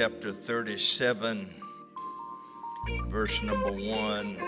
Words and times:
chapter 0.00 0.32
37, 0.32 1.62
verse 3.08 3.42
number 3.42 3.70
1. 3.70 4.38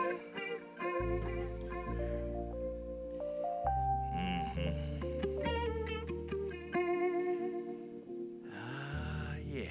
Ah, 8.51 9.35
yeah. 9.47 9.67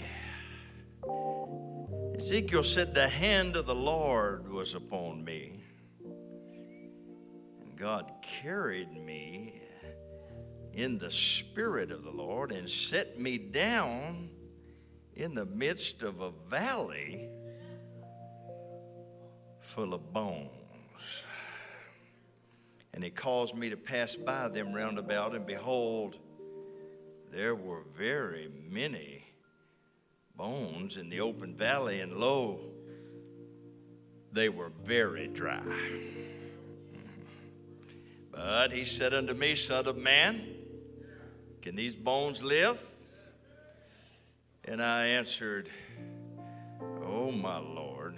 Ezekiel 2.15 2.61
said, 2.61 2.93
The 2.93 3.09
hand 3.09 3.55
of 3.55 3.65
the 3.65 3.73
Lord 3.73 4.51
was 4.51 4.75
upon 4.75 5.25
me. 5.25 5.63
And 7.59 7.75
God 7.75 8.11
carried 8.21 8.91
me 8.91 9.63
in 10.73 10.99
the 10.99 11.09
spirit 11.09 11.89
of 11.89 12.03
the 12.03 12.11
Lord 12.11 12.51
and 12.51 12.69
set 12.69 13.19
me 13.19 13.39
down 13.39 14.29
in 15.21 15.35
the 15.35 15.45
midst 15.45 16.01
of 16.01 16.21
a 16.21 16.31
valley 16.49 17.29
full 19.59 19.93
of 19.93 20.11
bones. 20.11 20.49
And 22.93 23.03
he 23.03 23.11
caused 23.11 23.55
me 23.55 23.69
to 23.69 23.77
pass 23.77 24.15
by 24.15 24.47
them 24.47 24.73
round 24.73 24.97
about, 24.97 25.35
and 25.35 25.45
behold, 25.45 26.17
there 27.31 27.55
were 27.55 27.83
very 27.95 28.49
many 28.69 29.23
bones 30.35 30.97
in 30.97 31.09
the 31.09 31.21
open 31.21 31.55
valley, 31.55 32.01
and 32.01 32.13
lo, 32.13 32.59
they 34.33 34.49
were 34.49 34.71
very 34.83 35.27
dry. 35.27 35.61
But 38.31 38.71
he 38.71 38.85
said 38.85 39.13
unto 39.13 39.35
me, 39.35 39.53
Son 39.53 39.87
of 39.87 39.97
man, 39.97 40.41
can 41.61 41.75
these 41.75 41.95
bones 41.95 42.41
live? 42.41 42.83
And 44.65 44.81
I 44.81 45.07
answered, 45.07 45.69
Oh, 47.03 47.31
my 47.31 47.57
Lord, 47.57 48.17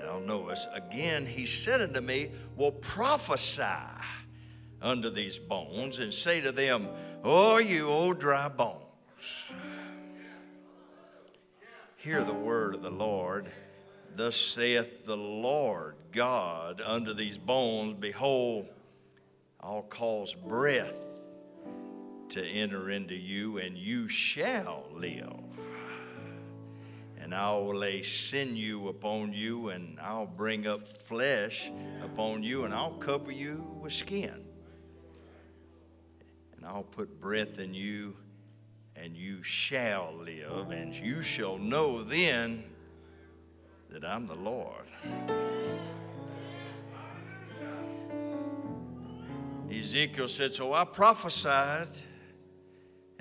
thou 0.00 0.18
knowest. 0.18 0.68
Again, 0.74 1.24
he 1.24 1.46
said 1.46 1.80
unto 1.80 2.00
me, 2.00 2.32
Well, 2.56 2.72
prophesy 2.72 3.62
unto 4.82 5.10
these 5.10 5.38
bones 5.38 6.00
and 6.00 6.12
say 6.12 6.40
to 6.40 6.50
them, 6.50 6.88
Oh, 7.22 7.58
you 7.58 7.86
old 7.86 8.18
dry 8.18 8.48
bones, 8.48 8.82
hear 11.96 12.24
the 12.24 12.34
word 12.34 12.74
of 12.74 12.82
the 12.82 12.90
Lord. 12.90 13.50
Thus 14.16 14.36
saith 14.36 15.04
the 15.04 15.16
Lord 15.16 15.96
God 16.12 16.80
unto 16.84 17.14
these 17.14 17.38
bones, 17.38 17.94
Behold, 17.98 18.66
I'll 19.60 19.82
cause 19.82 20.34
breath 20.34 20.94
to 22.30 22.44
enter 22.44 22.90
into 22.90 23.14
you, 23.14 23.58
and 23.58 23.76
you 23.76 24.08
shall 24.08 24.84
live. 24.92 25.32
And 27.20 27.34
I 27.34 27.52
will 27.52 27.74
lay 27.74 28.02
sinew 28.02 28.88
upon 28.88 29.32
you, 29.32 29.70
and 29.70 29.98
I'll 30.00 30.26
bring 30.26 30.66
up 30.66 30.86
flesh 30.86 31.70
upon 32.02 32.42
you, 32.42 32.64
and 32.64 32.74
I'll 32.74 32.98
cover 32.98 33.32
you 33.32 33.64
with 33.80 33.92
skin. 33.92 34.44
And 36.56 36.66
I'll 36.66 36.82
put 36.82 37.20
breath 37.20 37.58
in 37.58 37.72
you, 37.72 38.16
and 38.96 39.16
you 39.16 39.42
shall 39.42 40.12
live, 40.14 40.70
and 40.70 40.94
you 40.94 41.22
shall 41.22 41.58
know 41.58 42.02
then 42.02 42.64
that 43.90 44.04
I'm 44.04 44.26
the 44.26 44.34
Lord. 44.34 44.84
Ezekiel 49.70 50.28
said, 50.28 50.54
So 50.54 50.72
I 50.72 50.84
prophesied 50.84 51.88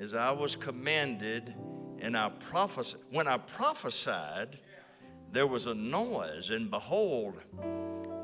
as 0.03 0.13
I 0.13 0.31
was 0.31 0.57
commanded, 0.57 1.55
and 1.99 2.17
I 2.17 2.29
prophesied. 2.29 2.99
When 3.09 3.25
I 3.25 3.37
prophesied, 3.37 4.59
there 5.31 5.47
was 5.47 5.65
a 5.65 5.73
noise, 5.73 6.49
and 6.49 6.69
behold, 6.69 7.39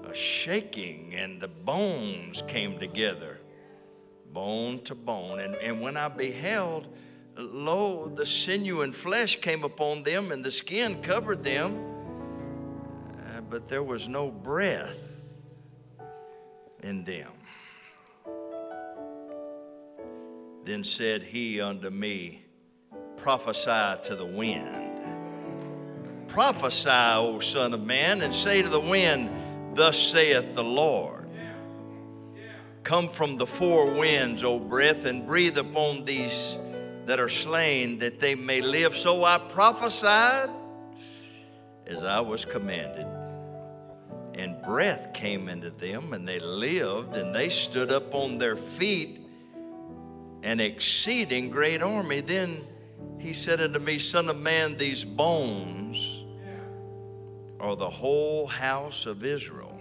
a 0.03 0.13
shaking, 0.13 1.16
and 1.16 1.40
the 1.40 1.47
bones 1.47 2.44
came 2.47 2.78
together, 2.79 3.40
bone 4.34 4.81
to 4.84 4.94
bone. 4.94 5.40
And, 5.40 5.56
and 5.56 5.79
when 5.79 5.95
I 5.95 6.09
beheld, 6.09 6.90
lo, 7.38 8.09
the 8.09 8.25
sinew 8.25 8.81
and 8.81 8.94
flesh 8.94 9.38
came 9.38 9.63
upon 9.63 10.03
them, 10.03 10.34
and 10.34 10.44
the 10.44 10.51
skin 10.51 11.01
covered 11.01 11.46
them, 11.46 11.79
uh, 13.38 13.41
but 13.50 13.67
there 13.67 13.84
was 13.84 14.09
no 14.09 14.29
breath 14.29 15.00
in 16.84 17.06
them. 17.06 17.31
Then 20.69 20.84
said 20.84 21.24
he 21.24 21.59
unto 21.59 21.90
me, 21.90 22.44
Prophesy 23.18 24.03
to 24.03 24.16
the 24.16 24.24
wind. 24.24 25.02
Prophesy, 26.28 26.91
O 26.91 27.40
Son 27.40 27.74
of 27.74 27.84
Man, 27.84 28.22
and 28.22 28.31
say 28.31 28.62
to 28.62 28.69
the 28.69 28.79
wind, 28.79 29.31
Thus 29.74 29.97
saith 29.97 30.53
the 30.53 30.63
Lord. 30.63 31.28
Come 32.84 33.09
from 33.09 33.35
the 33.38 33.47
four 33.47 33.88
winds, 33.88 34.44
O 34.44 34.59
breath, 34.59 35.06
and 35.06 35.25
breathe 35.25 35.58
upon 35.58 36.06
these 36.06 36.56
that 37.08 37.19
are 37.19 37.29
slain, 37.29 37.97
that 37.97 38.19
they 38.19 38.35
may 38.35 38.62
live. 38.62 38.96
So 38.96 39.24
I 39.24 39.40
prophesied 39.50 40.52
as 41.88 42.03
I 42.03 42.19
was 42.19 42.46
commanded. 42.46 43.08
And 44.35 44.62
breath 44.62 45.13
came 45.16 45.50
into 45.50 45.72
them, 45.72 46.13
and 46.13 46.28
they 46.28 46.38
lived, 46.38 47.16
and 47.16 47.34
they 47.34 47.50
stood 47.50 47.91
up 47.91 48.13
on 48.13 48.38
their 48.38 48.56
feet 48.56 49.25
an 50.44 50.59
exceeding 50.59 51.50
great 51.50 51.81
army. 51.81 52.22
Then 52.22 52.66
he 53.19 53.33
said 53.33 53.61
unto 53.61 53.79
me, 53.79 53.97
Son 53.97 54.29
of 54.29 54.39
man, 54.39 54.77
these 54.77 55.03
bones 55.03 56.23
are 57.59 57.75
the 57.75 57.89
whole 57.89 58.47
house 58.47 59.05
of 59.05 59.23
Israel. 59.23 59.78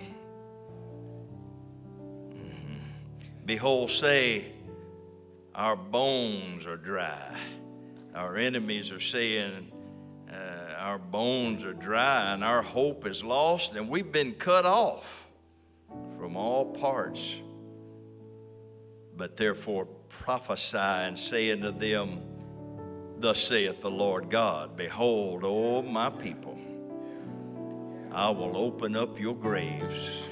Mhm. 2.33 2.81
Behold, 3.47 3.91
say, 3.91 4.53
Our 5.55 5.77
bones 5.77 6.67
are 6.67 6.77
dry. 6.77 7.37
Our 8.15 8.37
enemies 8.37 8.93
are 8.93 9.01
saying, 9.01 9.73
uh, 10.31 10.75
Our 10.79 10.99
bones 10.99 11.65
are 11.65 11.73
dry, 11.75 12.33
and 12.33 12.45
our 12.45 12.63
hope 12.63 13.07
is 13.07 13.25
lost, 13.25 13.75
and 13.75 13.89
we've 13.89 14.13
been 14.13 14.35
cut 14.35 14.65
off 14.65 15.27
from 16.17 16.37
all 16.37 16.67
parts. 16.67 17.41
But 19.17 19.37
therefore, 19.37 19.89
prophesy 20.21 20.77
and 20.79 21.19
say 21.19 21.51
unto 21.51 21.71
them, 21.71 22.23
Thus 23.19 23.43
saith 23.43 23.81
the 23.81 23.91
Lord 23.91 24.31
God, 24.31 24.77
Behold, 24.77 25.43
O 25.45 25.83
my 25.83 26.11
people, 26.11 26.59
I 28.13 28.31
will 28.31 28.57
open 28.57 28.97
up 28.97 29.19
your 29.19 29.35
graves 29.35 30.23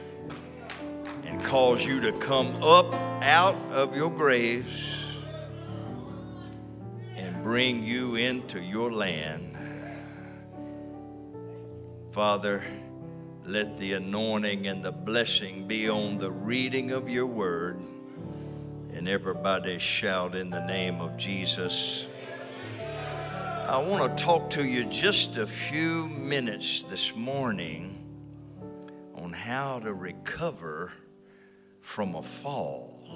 and 1.24 1.42
cause 1.42 1.84
you 1.84 2.00
to 2.00 2.12
come 2.12 2.54
up 2.62 2.92
out 3.22 3.56
of 3.72 3.96
your 3.96 4.10
graves 4.10 4.96
and 7.16 7.42
bring 7.42 7.82
you 7.82 8.14
into 8.16 8.60
your 8.60 8.92
land. 8.92 9.56
Father, 12.12 12.62
let 13.44 13.76
the 13.78 13.94
anointing 13.94 14.66
and 14.66 14.84
the 14.84 14.92
blessing 14.92 15.66
be 15.66 15.88
on 15.88 16.18
the 16.18 16.30
reading 16.30 16.92
of 16.92 17.08
your 17.08 17.26
word. 17.26 17.80
And 18.96 19.10
everybody 19.10 19.78
shout 19.78 20.34
in 20.34 20.48
the 20.48 20.64
name 20.64 21.02
of 21.02 21.18
Jesus. 21.18 22.08
I 23.68 23.76
want 23.76 24.16
to 24.16 24.24
talk 24.24 24.48
to 24.52 24.64
you 24.64 24.84
just 24.84 25.36
a 25.36 25.46
few 25.46 26.06
minutes 26.06 26.82
this 26.84 27.14
morning 27.14 28.02
on 29.14 29.34
how 29.34 29.80
to 29.80 29.92
recover 29.92 30.92
from 31.82 32.14
a 32.14 32.22
fall. 32.22 33.06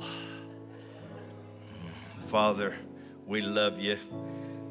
Father, 2.27 2.77
we 3.27 3.41
love 3.41 3.81
you. 3.81 3.97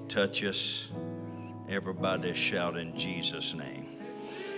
Touch 0.10 0.44
us. 0.44 0.90
Everybody 1.68 2.36
shout 2.36 2.78
in 2.78 2.96
Jesus' 2.96 3.56
name. 3.56 3.98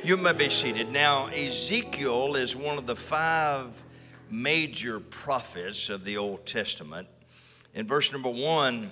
You 0.03 0.17
may 0.17 0.33
be 0.33 0.49
seated. 0.49 0.91
Now, 0.91 1.27
Ezekiel 1.27 2.35
is 2.35 2.57
one 2.57 2.77
of 2.77 2.87
the 2.87 2.95
five 2.97 3.81
major 4.31 4.99
prophets 4.99 5.89
of 5.89 6.03
the 6.03 6.17
Old 6.17 6.45
Testament. 6.45 7.07
In 7.73 7.87
verse 7.87 8.11
number 8.11 8.29
one, 8.29 8.91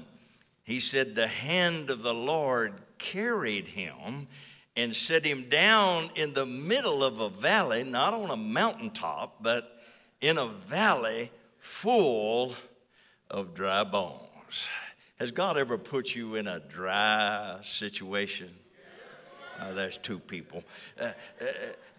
he 0.63 0.79
said, 0.79 1.15
The 1.15 1.27
hand 1.27 1.89
of 1.89 2.03
the 2.03 2.13
Lord 2.13 2.73
carried 2.97 3.67
him 3.67 4.27
and 4.75 4.95
set 4.95 5.25
him 5.25 5.49
down 5.49 6.09
in 6.15 6.33
the 6.33 6.45
middle 6.45 7.03
of 7.03 7.19
a 7.19 7.29
valley, 7.29 7.83
not 7.83 8.13
on 8.13 8.29
a 8.29 8.37
mountaintop, 8.37 9.41
but 9.41 9.81
in 10.21 10.37
a 10.37 10.47
valley 10.47 11.31
full 11.59 12.53
of 13.29 13.53
dry 13.53 13.83
bones. 13.83 14.67
Has 15.17 15.31
God 15.31 15.57
ever 15.57 15.77
put 15.77 16.15
you 16.15 16.35
in 16.35 16.47
a 16.47 16.59
dry 16.59 17.59
situation? 17.61 18.49
Uh, 19.59 19.73
there's 19.73 19.97
two 19.97 20.19
people. 20.19 20.63
Uh, 20.99 21.11
uh, 21.41 21.45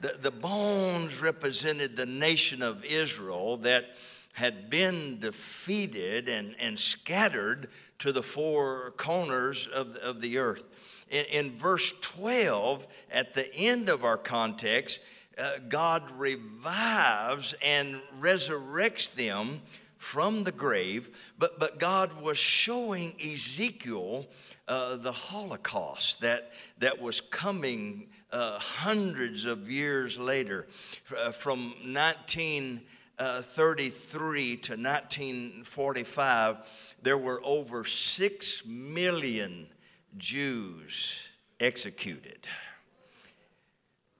the, 0.00 0.16
the 0.20 0.30
bones 0.30 1.20
represented 1.20 1.96
the 1.96 2.06
nation 2.06 2.62
of 2.62 2.84
Israel 2.84 3.58
that 3.58 3.84
had 4.32 4.70
been 4.70 5.18
defeated 5.18 6.28
and, 6.28 6.54
and 6.58 6.78
scattered 6.78 7.68
to 7.98 8.12
the 8.12 8.22
four 8.22 8.94
corners 8.96 9.66
of, 9.66 9.96
of 9.96 10.20
the 10.20 10.38
earth. 10.38 10.64
In, 11.10 11.24
in 11.26 11.56
verse 11.56 11.92
12, 12.00 12.86
at 13.10 13.34
the 13.34 13.54
end 13.54 13.88
of 13.88 14.04
our 14.04 14.16
context, 14.16 15.00
uh, 15.38 15.52
God 15.68 16.10
revives 16.12 17.54
and 17.62 18.00
resurrects 18.20 19.12
them 19.12 19.60
from 19.98 20.44
the 20.44 20.52
grave, 20.52 21.10
but, 21.38 21.60
but 21.60 21.78
God 21.78 22.22
was 22.22 22.38
showing 22.38 23.14
Ezekiel 23.20 24.26
uh, 24.66 24.96
the 24.96 25.12
Holocaust 25.12 26.20
that, 26.22 26.52
that 26.78 27.02
was 27.02 27.20
coming 27.20 28.08
uh, 28.32 28.58
hundreds 28.58 29.44
of 29.44 29.70
years 29.70 30.18
later. 30.18 30.66
Uh, 31.16 31.30
from 31.32 31.74
1933 31.84 34.56
to 34.56 34.72
1945, 34.72 36.56
there 37.02 37.18
were 37.18 37.40
over 37.44 37.84
six 37.84 38.64
million 38.66 39.68
Jews 40.16 41.20
executed. 41.58 42.46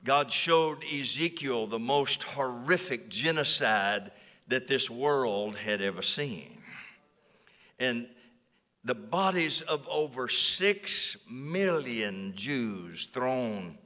God 0.02 0.32
showed 0.32 0.82
Ezekiel 0.84 1.66
the 1.66 1.78
most 1.78 2.22
horrific 2.22 3.10
genocide 3.10 4.12
that 4.48 4.66
this 4.66 4.88
world 4.90 5.56
had 5.56 5.82
ever 5.82 6.02
seen. 6.02 6.56
And 7.78 8.08
the 8.82 8.94
bodies 8.94 9.60
of 9.60 9.86
over 9.88 10.26
six 10.26 11.18
million 11.28 12.32
Jews 12.34 13.10
thrown 13.12 13.76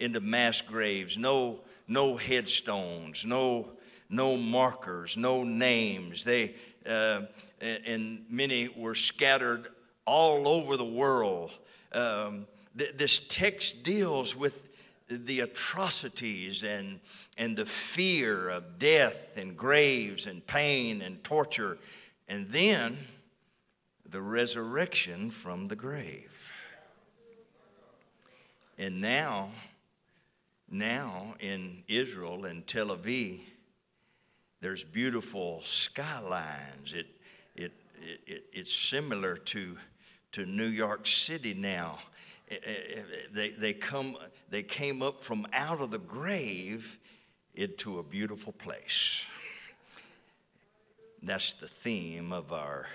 into 0.00 0.20
mass 0.20 0.60
graves, 0.60 1.16
no, 1.16 1.60
no 1.86 2.16
headstones, 2.16 3.24
no, 3.24 3.68
no 4.08 4.36
markers, 4.36 5.16
no 5.16 5.44
names. 5.44 6.24
They, 6.24 6.54
uh, 6.86 7.22
and 7.60 8.24
many 8.28 8.68
were 8.68 8.94
scattered 8.94 9.68
all 10.06 10.48
over 10.48 10.76
the 10.76 10.84
world. 10.84 11.52
Um, 11.92 12.46
th- 12.76 12.96
this 12.96 13.20
text 13.28 13.84
deals 13.84 14.34
with 14.34 14.68
the 15.08 15.40
atrocities 15.40 16.62
and, 16.62 17.00
and 17.36 17.56
the 17.56 17.66
fear 17.66 18.48
of 18.48 18.78
death 18.78 19.36
and 19.36 19.56
graves 19.56 20.26
and 20.26 20.46
pain 20.46 21.02
and 21.02 21.22
torture, 21.22 21.78
and 22.28 22.48
then 22.48 22.96
the 24.08 24.22
resurrection 24.22 25.30
from 25.30 25.68
the 25.68 25.76
grave. 25.76 26.52
And 28.78 29.00
now, 29.00 29.50
now 30.70 31.34
in 31.40 31.82
Israel 31.88 32.44
and 32.44 32.66
Tel 32.66 32.96
Aviv, 32.96 33.40
there's 34.60 34.84
beautiful 34.84 35.62
skylines. 35.64 36.92
It, 36.94 37.06
it, 37.56 37.72
it, 38.26 38.44
it's 38.52 38.72
similar 38.72 39.36
to, 39.36 39.76
to 40.32 40.46
New 40.46 40.66
York 40.66 41.06
City 41.06 41.54
now. 41.54 41.98
Eh, 42.50 42.56
eh, 42.64 42.72
eh, 42.96 43.02
they, 43.32 43.50
they, 43.50 43.72
come, 43.72 44.16
they 44.50 44.62
came 44.62 45.02
up 45.02 45.22
from 45.22 45.46
out 45.52 45.80
of 45.80 45.90
the 45.90 45.98
grave 45.98 46.98
into 47.54 47.98
a 47.98 48.02
beautiful 48.02 48.52
place. 48.52 49.24
That's 51.22 51.52
the 51.54 51.68
theme 51.68 52.32
of 52.32 52.52
our 52.52 52.86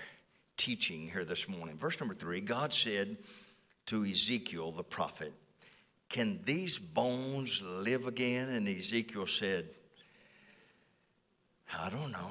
teaching 0.56 1.08
here 1.08 1.24
this 1.24 1.48
morning. 1.48 1.76
Verse 1.76 2.00
number 2.00 2.14
three 2.14 2.40
God 2.40 2.72
said 2.72 3.16
to 3.86 4.04
Ezekiel 4.04 4.72
the 4.72 4.82
prophet, 4.82 5.32
Can 6.08 6.40
these 6.44 6.78
bones 6.78 7.62
live 7.62 8.06
again? 8.06 8.48
And 8.50 8.68
Ezekiel 8.68 9.26
said, 9.26 9.66
I 11.78 11.90
don't 11.90 12.12
know. 12.12 12.30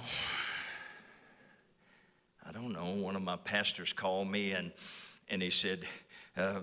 I 2.47 2.51
don't 2.51 2.71
know. 2.71 3.03
One 3.03 3.15
of 3.15 3.21
my 3.21 3.37
pastors 3.37 3.91
called 3.91 4.29
me 4.29 4.51
and, 4.51 4.71
and 5.29 5.41
he 5.41 5.49
said, 5.49 5.81
uh, 6.37 6.59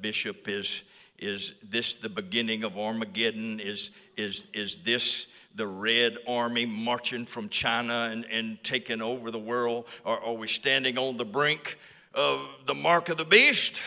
Bishop, 0.00 0.48
is, 0.48 0.82
is 1.18 1.54
this 1.62 1.94
the 1.94 2.08
beginning 2.08 2.64
of 2.64 2.78
Armageddon? 2.78 3.60
Is, 3.60 3.90
is, 4.16 4.48
is 4.52 4.78
this 4.78 5.26
the 5.54 5.66
Red 5.66 6.18
Army 6.26 6.66
marching 6.66 7.26
from 7.26 7.48
China 7.48 8.08
and, 8.10 8.24
and 8.26 8.62
taking 8.62 9.02
over 9.02 9.30
the 9.30 9.38
world? 9.38 9.86
Or 10.04 10.20
are 10.20 10.34
we 10.34 10.48
standing 10.48 10.98
on 10.98 11.16
the 11.16 11.24
brink 11.24 11.78
of 12.14 12.46
the 12.66 12.74
mark 12.74 13.08
of 13.08 13.16
the 13.16 13.24
beast? 13.24 13.80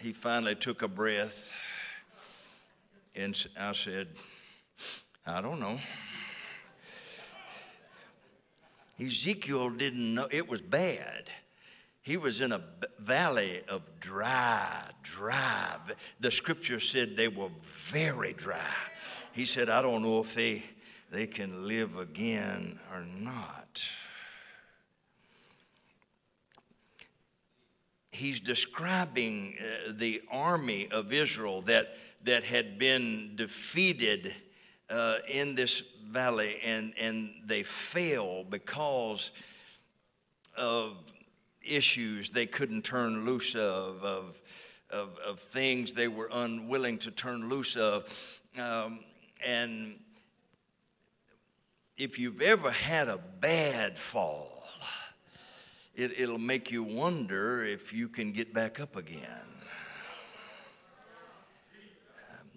He 0.00 0.12
finally 0.12 0.54
took 0.54 0.82
a 0.82 0.88
breath 0.88 1.52
and 3.16 3.46
I 3.58 3.72
said, 3.72 4.06
I 5.26 5.40
don't 5.40 5.58
know. 5.58 5.78
Ezekiel 9.00 9.70
didn't 9.70 10.14
know, 10.14 10.28
it 10.30 10.48
was 10.48 10.60
bad. 10.60 11.30
He 12.02 12.16
was 12.16 12.40
in 12.40 12.52
a 12.52 12.62
valley 13.00 13.62
of 13.68 13.82
dry, 14.00 14.84
dry. 15.02 15.76
The 16.20 16.30
scripture 16.30 16.80
said 16.80 17.16
they 17.16 17.28
were 17.28 17.50
very 17.62 18.32
dry. 18.32 18.74
He 19.32 19.44
said, 19.44 19.68
I 19.68 19.82
don't 19.82 20.02
know 20.02 20.20
if 20.20 20.32
they, 20.34 20.62
they 21.10 21.26
can 21.26 21.66
live 21.66 21.98
again 21.98 22.78
or 22.92 23.02
not. 23.04 23.67
He's 28.18 28.40
describing 28.40 29.54
uh, 29.60 29.92
the 29.94 30.20
army 30.28 30.88
of 30.90 31.12
Israel 31.12 31.62
that, 31.62 31.96
that 32.24 32.42
had 32.42 32.76
been 32.76 33.36
defeated 33.36 34.34
uh, 34.90 35.18
in 35.28 35.54
this 35.54 35.84
valley 36.10 36.56
and, 36.64 36.94
and 36.98 37.32
they 37.46 37.62
fail 37.62 38.42
because 38.42 39.30
of 40.56 40.96
issues 41.62 42.30
they 42.30 42.46
couldn't 42.46 42.82
turn 42.82 43.24
loose 43.24 43.54
of, 43.54 44.02
of, 44.02 44.42
of, 44.90 45.16
of 45.24 45.38
things 45.38 45.92
they 45.92 46.08
were 46.08 46.28
unwilling 46.32 46.98
to 46.98 47.12
turn 47.12 47.48
loose 47.48 47.76
of. 47.76 48.12
Um, 48.58 48.98
and 49.46 49.94
if 51.96 52.18
you've 52.18 52.42
ever 52.42 52.72
had 52.72 53.06
a 53.06 53.18
bad 53.40 53.96
fall, 53.96 54.47
it, 55.98 56.20
it'll 56.20 56.38
make 56.38 56.70
you 56.70 56.84
wonder 56.84 57.64
if 57.64 57.92
you 57.92 58.08
can 58.08 58.30
get 58.30 58.54
back 58.54 58.78
up 58.78 58.94
again. 58.94 59.20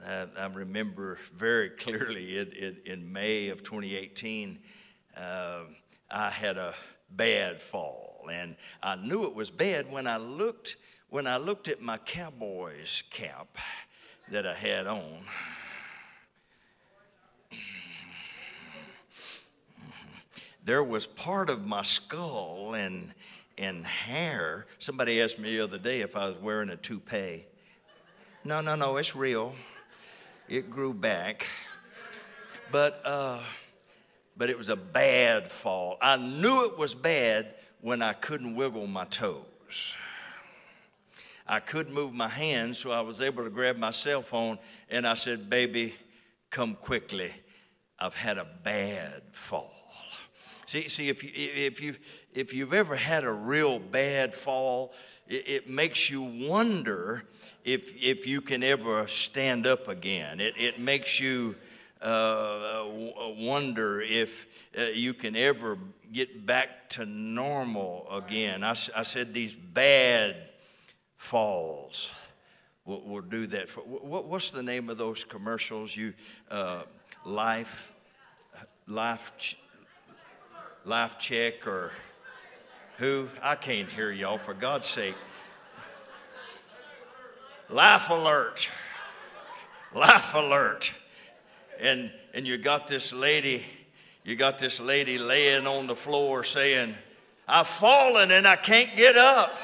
I, 0.07 0.27
I 0.37 0.45
remember 0.45 1.17
very 1.35 1.69
clearly 1.77 2.37
it, 2.37 2.53
it, 2.55 2.83
in 2.85 3.11
May 3.11 3.49
of 3.49 3.63
2018, 3.63 4.59
uh, 5.17 5.61
I 6.11 6.29
had 6.29 6.57
a 6.57 6.75
bad 7.09 7.59
fall, 7.59 8.27
and 8.31 8.55
I 8.83 8.95
knew 8.95 9.23
it 9.23 9.33
was 9.33 9.49
bad 9.49 9.91
when 9.91 10.05
I 10.05 10.17
looked 10.17 10.77
when 11.09 11.27
I 11.27 11.37
looked 11.37 11.67
at 11.67 11.81
my 11.81 11.97
Cowboys 11.97 13.03
cap 13.09 13.57
that 14.29 14.45
I 14.45 14.53
had 14.53 14.87
on. 14.87 15.25
There 20.63 20.83
was 20.83 21.05
part 21.05 21.49
of 21.49 21.65
my 21.65 21.81
skull 21.81 22.75
and 22.75 23.13
and 23.61 23.85
hair. 23.85 24.65
Somebody 24.79 25.21
asked 25.21 25.39
me 25.39 25.55
the 25.55 25.63
other 25.63 25.77
day 25.77 26.01
if 26.01 26.17
I 26.17 26.27
was 26.27 26.37
wearing 26.37 26.69
a 26.69 26.75
toupee. 26.75 27.45
No, 28.43 28.59
no, 28.59 28.75
no, 28.75 28.97
it's 28.97 29.15
real 29.15 29.53
it 30.51 30.69
grew 30.69 30.93
back. 30.93 31.47
But, 32.71 33.01
uh, 33.05 33.39
but 34.35 34.49
it 34.49 34.57
was 34.57 34.69
a 34.69 34.75
bad 34.75 35.49
fall. 35.49 35.97
I 36.01 36.17
knew 36.17 36.65
it 36.65 36.77
was 36.77 36.93
bad 36.93 37.55
when 37.79 38.01
I 38.01 38.13
couldn't 38.13 38.55
wiggle 38.55 38.87
my 38.87 39.05
toes. 39.05 39.95
I 41.47 41.59
couldn't 41.59 41.93
move 41.93 42.13
my 42.13 42.27
hands, 42.27 42.77
so 42.77 42.91
I 42.91 43.01
was 43.01 43.19
able 43.19 43.43
to 43.43 43.49
grab 43.49 43.77
my 43.77 43.91
cell 43.91 44.21
phone 44.21 44.59
and 44.89 45.07
I 45.07 45.15
said, 45.15 45.49
Baby, 45.49 45.95
come 46.49 46.75
quickly. 46.75 47.31
I've 47.97 48.15
had 48.15 48.37
a 48.37 48.47
bad 48.63 49.23
fall. 49.31 49.80
See, 50.71 50.87
see 50.87 51.09
if, 51.09 51.21
you, 51.21 51.31
if, 51.35 51.81
you, 51.81 51.95
if 52.33 52.53
you've 52.53 52.73
ever 52.73 52.95
had 52.95 53.25
a 53.25 53.31
real 53.33 53.77
bad 53.77 54.33
fall, 54.33 54.93
it, 55.27 55.45
it 55.45 55.69
makes 55.69 56.09
you 56.09 56.21
wonder 56.21 57.23
if, 57.65 57.93
if 58.01 58.25
you 58.25 58.39
can 58.39 58.63
ever 58.63 59.05
stand 59.09 59.67
up 59.67 59.89
again. 59.89 60.39
It, 60.39 60.53
it 60.57 60.79
makes 60.79 61.19
you 61.19 61.57
uh, 62.01 62.85
wonder 63.37 63.99
if 63.99 64.47
uh, 64.79 64.83
you 64.93 65.13
can 65.13 65.35
ever 65.35 65.77
get 66.13 66.45
back 66.45 66.87
to 66.91 67.05
normal 67.05 68.07
again. 68.09 68.63
I, 68.63 68.73
I 68.95 69.03
said 69.03 69.33
these 69.33 69.53
bad 69.53 70.37
falls 71.17 72.13
will, 72.85 73.01
will 73.01 73.21
do 73.21 73.45
that. 73.47 73.67
For, 73.67 73.81
what, 73.81 74.25
what's 74.29 74.51
the 74.51 74.63
name 74.63 74.89
of 74.89 74.97
those 74.97 75.25
commercials? 75.25 75.97
You 75.97 76.13
uh, 76.49 76.83
life, 77.25 77.93
life, 78.87 79.33
life 80.85 81.19
check 81.19 81.67
or 81.67 81.91
who? 82.97 83.27
I 83.41 83.55
can't 83.55 83.89
hear 83.89 84.11
y'all 84.11 84.37
for 84.37 84.53
God's 84.53 84.87
sake. 84.87 85.15
Life 87.69 88.09
alert. 88.09 88.69
Life 89.93 90.33
alert. 90.33 90.93
And, 91.79 92.11
and 92.33 92.45
you 92.45 92.57
got 92.57 92.87
this 92.87 93.13
lady, 93.13 93.65
you 94.23 94.35
got 94.35 94.57
this 94.57 94.79
lady 94.79 95.17
laying 95.17 95.67
on 95.67 95.87
the 95.87 95.95
floor 95.95 96.43
saying, 96.43 96.95
I've 97.47 97.67
fallen 97.67 98.31
and 98.31 98.47
I 98.47 98.55
can't 98.55 98.95
get 98.95 99.17
up. 99.17 99.57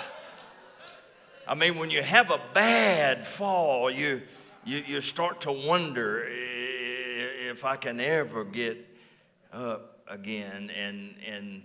I 1.47 1.55
mean, 1.55 1.77
when 1.77 1.89
you 1.89 2.01
have 2.01 2.31
a 2.31 2.39
bad 2.53 3.25
fall, 3.25 3.89
you, 3.89 4.21
you, 4.65 4.83
you 4.86 5.01
start 5.01 5.41
to 5.41 5.51
wonder 5.51 6.27
if 6.27 7.63
I 7.63 7.75
can 7.75 8.00
ever 8.00 8.43
get 8.43 8.77
up 9.53 9.97
again. 10.10 10.72
And, 10.80 11.16
and 11.26 11.64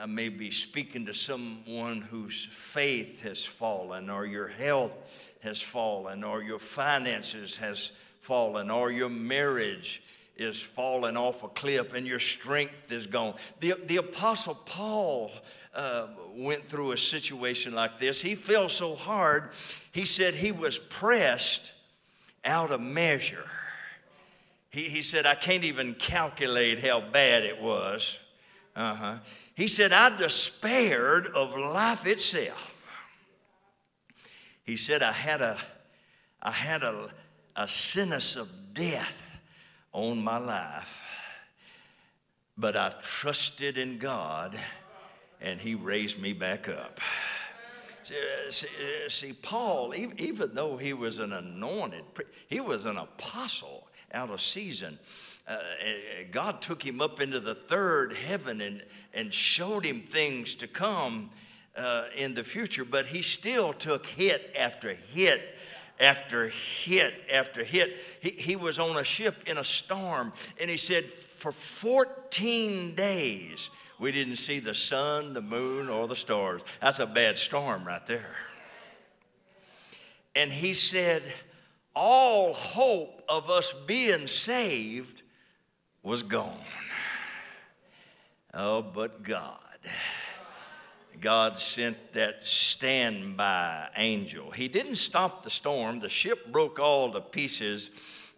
I 0.00 0.06
may 0.06 0.28
be 0.28 0.50
speaking 0.50 1.06
to 1.06 1.14
someone 1.14 2.00
whose 2.00 2.44
faith 2.44 3.22
has 3.22 3.44
fallen, 3.44 4.10
or 4.10 4.26
your 4.26 4.48
health 4.48 4.92
has 5.40 5.60
fallen, 5.60 6.24
or 6.24 6.42
your 6.42 6.58
finances 6.58 7.56
has 7.56 7.92
fallen, 8.20 8.70
or 8.70 8.90
your 8.90 9.10
marriage 9.10 10.02
is 10.36 10.60
falling 10.60 11.16
off 11.16 11.44
a 11.44 11.48
cliff 11.48 11.94
and 11.94 12.06
your 12.06 12.18
strength 12.18 12.90
is 12.90 13.06
gone. 13.06 13.34
The, 13.60 13.74
the 13.86 13.98
Apostle 13.98 14.56
Paul 14.66 15.30
uh, 15.74 16.08
went 16.34 16.64
through 16.64 16.92
a 16.92 16.98
situation 16.98 17.74
like 17.74 17.98
this. 17.98 18.20
He 18.20 18.34
fell 18.34 18.68
so 18.68 18.94
hard, 18.94 19.50
he 19.92 20.04
said 20.04 20.34
he 20.34 20.52
was 20.52 20.78
pressed 20.78 21.72
out 22.44 22.70
of 22.70 22.80
measure. 22.80 23.48
He, 24.74 24.88
he 24.88 25.02
said, 25.02 25.24
I 25.24 25.36
can't 25.36 25.62
even 25.62 25.94
calculate 25.94 26.84
how 26.84 27.00
bad 27.00 27.44
it 27.44 27.62
was. 27.62 28.18
Uh-huh. 28.74 29.18
He 29.54 29.68
said, 29.68 29.92
I 29.92 30.16
despaired 30.16 31.28
of 31.28 31.56
life 31.56 32.08
itself. 32.08 32.74
He 34.64 34.76
said, 34.76 35.00
I 35.00 35.12
had 35.12 35.42
a, 35.42 35.56
I 36.42 36.50
had 36.50 36.82
a, 36.82 37.08
a 37.54 37.68
sentence 37.68 38.34
of 38.34 38.48
death 38.72 39.14
on 39.92 40.24
my 40.24 40.38
life, 40.38 41.00
but 42.58 42.76
I 42.76 42.94
trusted 43.00 43.78
in 43.78 43.98
God 43.98 44.58
and 45.40 45.60
He 45.60 45.76
raised 45.76 46.20
me 46.20 46.32
back 46.32 46.68
up. 46.68 46.98
See, 48.02 48.16
see, 48.50 48.68
see, 49.08 49.32
Paul, 49.34 49.94
even 49.94 50.52
though 50.52 50.76
he 50.76 50.94
was 50.94 51.20
an 51.20 51.32
anointed, 51.32 52.02
he 52.48 52.60
was 52.60 52.86
an 52.86 52.96
apostle 52.96 53.83
out 54.14 54.30
of 54.30 54.40
season. 54.40 54.98
Uh, 55.46 55.58
God 56.30 56.62
took 56.62 56.82
him 56.82 57.02
up 57.02 57.20
into 57.20 57.40
the 57.40 57.54
third 57.54 58.14
heaven 58.14 58.62
and, 58.62 58.82
and 59.12 59.32
showed 59.32 59.84
him 59.84 60.00
things 60.02 60.54
to 60.54 60.66
come 60.66 61.30
uh, 61.76 62.06
in 62.16 62.34
the 62.34 62.44
future, 62.44 62.84
but 62.84 63.06
he 63.06 63.20
still 63.20 63.72
took 63.72 64.06
hit 64.06 64.54
after 64.58 64.94
hit 64.94 65.42
after 66.00 66.48
hit 66.48 67.14
after 67.32 67.62
hit. 67.62 67.96
He, 68.20 68.30
he 68.30 68.56
was 68.56 68.78
on 68.78 68.96
a 68.96 69.04
ship 69.04 69.36
in 69.46 69.58
a 69.58 69.64
storm, 69.64 70.32
and 70.60 70.70
he 70.70 70.76
said, 70.76 71.04
For 71.04 71.52
14 71.52 72.94
days, 72.94 73.70
we 73.98 74.12
didn't 74.12 74.36
see 74.36 74.58
the 74.58 74.74
sun, 74.74 75.34
the 75.34 75.42
moon, 75.42 75.88
or 75.88 76.08
the 76.08 76.16
stars. 76.16 76.64
That's 76.80 76.98
a 76.98 77.06
bad 77.06 77.38
storm 77.38 77.86
right 77.86 78.04
there. 78.06 78.34
And 80.34 80.50
he 80.50 80.74
said, 80.74 81.22
All 81.94 82.52
hope 82.52 83.13
of 83.28 83.50
us 83.50 83.72
being 83.86 84.26
saved 84.26 85.22
was 86.02 86.22
gone. 86.22 86.60
Oh, 88.52 88.82
but 88.82 89.22
God. 89.22 89.58
God 91.20 91.58
sent 91.58 92.12
that 92.12 92.46
standby 92.46 93.88
angel. 93.96 94.50
He 94.50 94.68
didn't 94.68 94.96
stop 94.96 95.42
the 95.42 95.50
storm, 95.50 96.00
the 96.00 96.08
ship 96.08 96.52
broke 96.52 96.78
all 96.78 97.12
to 97.12 97.20
pieces, 97.20 97.90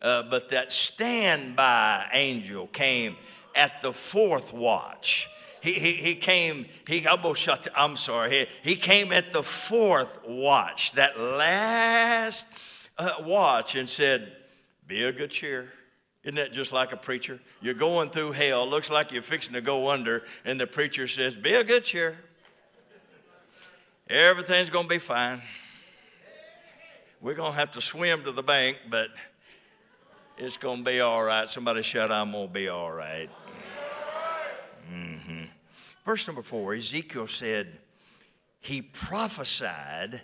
uh, 0.02 0.24
but 0.30 0.50
that 0.50 0.70
standby 0.70 2.08
angel 2.12 2.68
came 2.68 3.16
at 3.54 3.82
the 3.82 3.92
fourth 3.92 4.52
watch. 4.52 5.28
He, 5.60 5.72
he, 5.72 5.92
he 5.94 6.14
came, 6.14 6.66
he 6.86 7.04
I'm 7.08 7.96
sorry, 7.96 8.46
he, 8.62 8.70
he 8.70 8.76
came 8.76 9.10
at 9.10 9.32
the 9.32 9.42
fourth 9.42 10.20
watch, 10.24 10.92
that 10.92 11.18
last 11.18 12.46
uh, 12.98 13.14
watch, 13.22 13.74
and 13.74 13.88
said, 13.88 14.35
Be 14.86 15.02
a 15.02 15.12
good 15.12 15.30
cheer. 15.30 15.72
Isn't 16.22 16.36
that 16.36 16.52
just 16.52 16.72
like 16.72 16.92
a 16.92 16.96
preacher? 16.96 17.40
You're 17.60 17.74
going 17.74 18.10
through 18.10 18.32
hell, 18.32 18.68
looks 18.68 18.90
like 18.90 19.12
you're 19.12 19.22
fixing 19.22 19.54
to 19.54 19.60
go 19.60 19.88
under, 19.90 20.24
and 20.44 20.58
the 20.58 20.66
preacher 20.66 21.06
says, 21.06 21.36
Be 21.36 21.54
a 21.54 21.64
good 21.64 21.84
cheer. 21.84 22.16
Everything's 24.08 24.70
going 24.70 24.84
to 24.84 24.88
be 24.88 24.98
fine. 24.98 25.40
We're 27.20 27.34
going 27.34 27.52
to 27.52 27.58
have 27.58 27.72
to 27.72 27.80
swim 27.80 28.22
to 28.24 28.32
the 28.32 28.42
bank, 28.42 28.78
but 28.90 29.08
it's 30.38 30.56
going 30.56 30.78
to 30.78 30.84
be 30.84 31.00
all 31.00 31.24
right. 31.24 31.48
Somebody 31.48 31.82
shout, 31.82 32.12
I'm 32.12 32.32
going 32.32 32.48
to 32.48 32.52
be 32.52 32.68
all 32.68 32.92
right. 32.92 33.30
Mm-hmm. 34.92 35.44
Verse 36.04 36.26
number 36.26 36.42
four 36.42 36.74
Ezekiel 36.74 37.26
said, 37.26 37.80
He 38.60 38.82
prophesied 38.82 40.22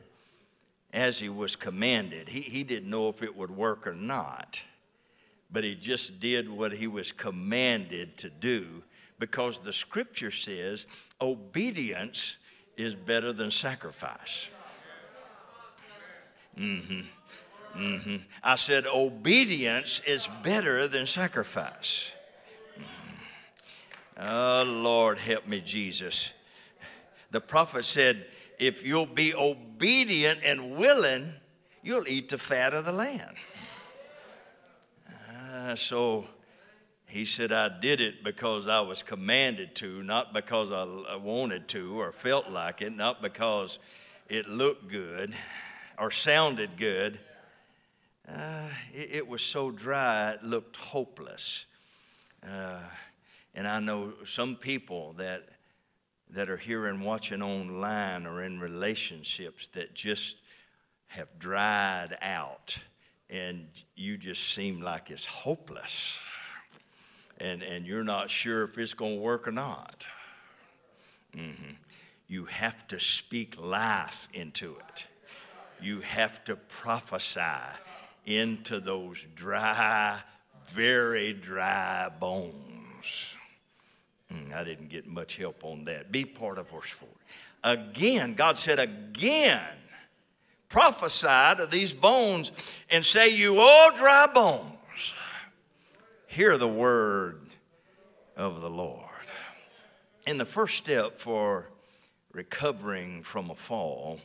as 0.92 1.18
he 1.18 1.28
was 1.28 1.56
commanded. 1.56 2.28
He, 2.28 2.40
he 2.40 2.64
didn't 2.64 2.90
know 2.90 3.08
if 3.08 3.22
it 3.22 3.36
would 3.36 3.50
work 3.50 3.86
or 3.86 3.94
not, 3.94 4.62
but 5.50 5.64
he 5.64 5.74
just 5.74 6.20
did 6.20 6.48
what 6.48 6.72
he 6.72 6.86
was 6.86 7.12
commanded 7.12 8.16
to 8.18 8.30
do 8.30 8.82
because 9.18 9.60
the 9.60 9.72
scripture 9.72 10.30
says 10.30 10.86
obedience 11.20 12.38
is 12.76 12.94
better 12.94 13.32
than 13.32 13.50
sacrifice. 13.50 14.48
Mm-hmm. 16.58 17.00
Mm-hmm. 17.76 18.16
I 18.42 18.56
said, 18.56 18.86
obedience 18.86 20.02
is 20.06 20.28
better 20.42 20.88
than 20.88 21.06
sacrifice. 21.06 22.10
Mm-hmm. 22.78 24.26
Oh, 24.28 24.64
Lord, 24.66 25.18
help 25.18 25.46
me, 25.46 25.60
Jesus. 25.60 26.32
The 27.30 27.40
prophet 27.40 27.84
said, 27.86 28.26
if 28.58 28.84
you'll 28.84 29.06
be 29.06 29.34
obedient 29.34 30.40
and 30.44 30.76
willing, 30.76 31.32
you'll 31.82 32.08
eat 32.08 32.28
the 32.28 32.38
fat 32.38 32.74
of 32.74 32.84
the 32.84 32.92
land. 32.92 33.36
Uh, 35.52 35.74
so 35.74 36.26
he 37.06 37.26
said, 37.26 37.52
I 37.52 37.68
did 37.68 38.00
it 38.00 38.24
because 38.24 38.66
I 38.66 38.80
was 38.80 39.02
commanded 39.02 39.74
to, 39.76 40.02
not 40.02 40.32
because 40.32 40.72
I 40.72 41.16
wanted 41.16 41.68
to 41.68 42.00
or 42.00 42.10
felt 42.10 42.48
like 42.48 42.80
it, 42.80 42.96
not 42.96 43.20
because 43.20 43.78
it 44.28 44.48
looked 44.48 44.88
good 44.88 45.34
or 45.98 46.10
sounded 46.10 46.78
good. 46.78 47.20
Uh, 48.26 48.68
it, 48.94 49.16
it, 49.16 49.28
was 49.28 49.42
so 49.42 49.70
dry, 49.70 50.30
it 50.30 50.42
looked 50.42 50.76
hopeless. 50.76 51.66
Uh, 52.48 52.80
and 53.54 53.68
I 53.68 53.78
know 53.78 54.14
some 54.24 54.56
people 54.56 55.12
that, 55.18 55.44
that 56.32 56.48
are 56.48 56.56
here 56.56 56.86
and 56.86 57.04
watching 57.04 57.42
online 57.42 58.26
or 58.26 58.42
in 58.42 58.58
relationships 58.58 59.68
that 59.68 59.94
just 59.94 60.36
have 61.06 61.28
dried 61.38 62.16
out, 62.22 62.76
and 63.28 63.68
you 63.94 64.16
just 64.16 64.54
seem 64.54 64.80
like 64.80 65.10
it's 65.10 65.24
hopeless 65.24 66.18
and, 67.42 67.62
and 67.62 67.86
you're 67.86 68.04
not 68.04 68.30
sure 68.30 68.62
if 68.62 68.78
it's 68.78 68.94
going 68.94 69.16
to 69.16 69.20
work 69.20 69.48
or 69.48 69.52
not. 69.52 70.06
Mm-hmm. 71.36 71.72
You 72.28 72.44
have 72.46 72.86
to 72.88 73.00
speak 73.00 73.60
life 73.60 74.28
into 74.32 74.76
it. 74.76 75.06
You 75.80 76.00
have 76.00 76.44
to 76.44 76.56
prophesy 76.56 77.40
into 78.24 78.78
those 78.78 79.26
dry, 79.34 80.20
very 80.68 81.32
dry 81.32 82.08
bones. 82.20 83.31
Mm, 84.32 84.54
I 84.54 84.64
didn't 84.64 84.88
get 84.88 85.06
much 85.06 85.36
help 85.36 85.64
on 85.64 85.84
that. 85.84 86.10
Be 86.10 86.24
part 86.24 86.58
of 86.58 86.70
verse 86.70 86.90
4. 86.90 87.08
Again, 87.64 88.34
God 88.34 88.58
said, 88.58 88.78
again, 88.78 89.60
prophesy 90.68 91.56
to 91.58 91.68
these 91.70 91.92
bones 91.92 92.52
and 92.90 93.04
say, 93.04 93.28
You 93.28 93.58
all 93.58 93.94
dry 93.94 94.26
bones 94.32 94.72
hear 96.32 96.56
the 96.56 96.68
word 96.68 97.40
of 98.36 98.62
the 98.62 98.70
Lord. 98.70 99.04
And 100.26 100.40
the 100.40 100.46
first 100.46 100.78
step 100.78 101.18
for 101.18 101.68
recovering 102.32 103.22
from 103.22 103.50
a 103.50 103.54
fall 103.54 104.18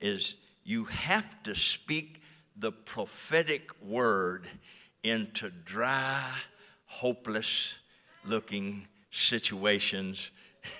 is 0.00 0.34
you 0.64 0.84
have 0.84 1.42
to 1.44 1.54
speak 1.54 2.20
the 2.56 2.72
prophetic 2.72 3.70
word 3.82 4.46
into 5.02 5.50
dry, 5.64 6.30
hopeless 6.84 7.76
looking 8.26 8.86
situations, 9.16 10.30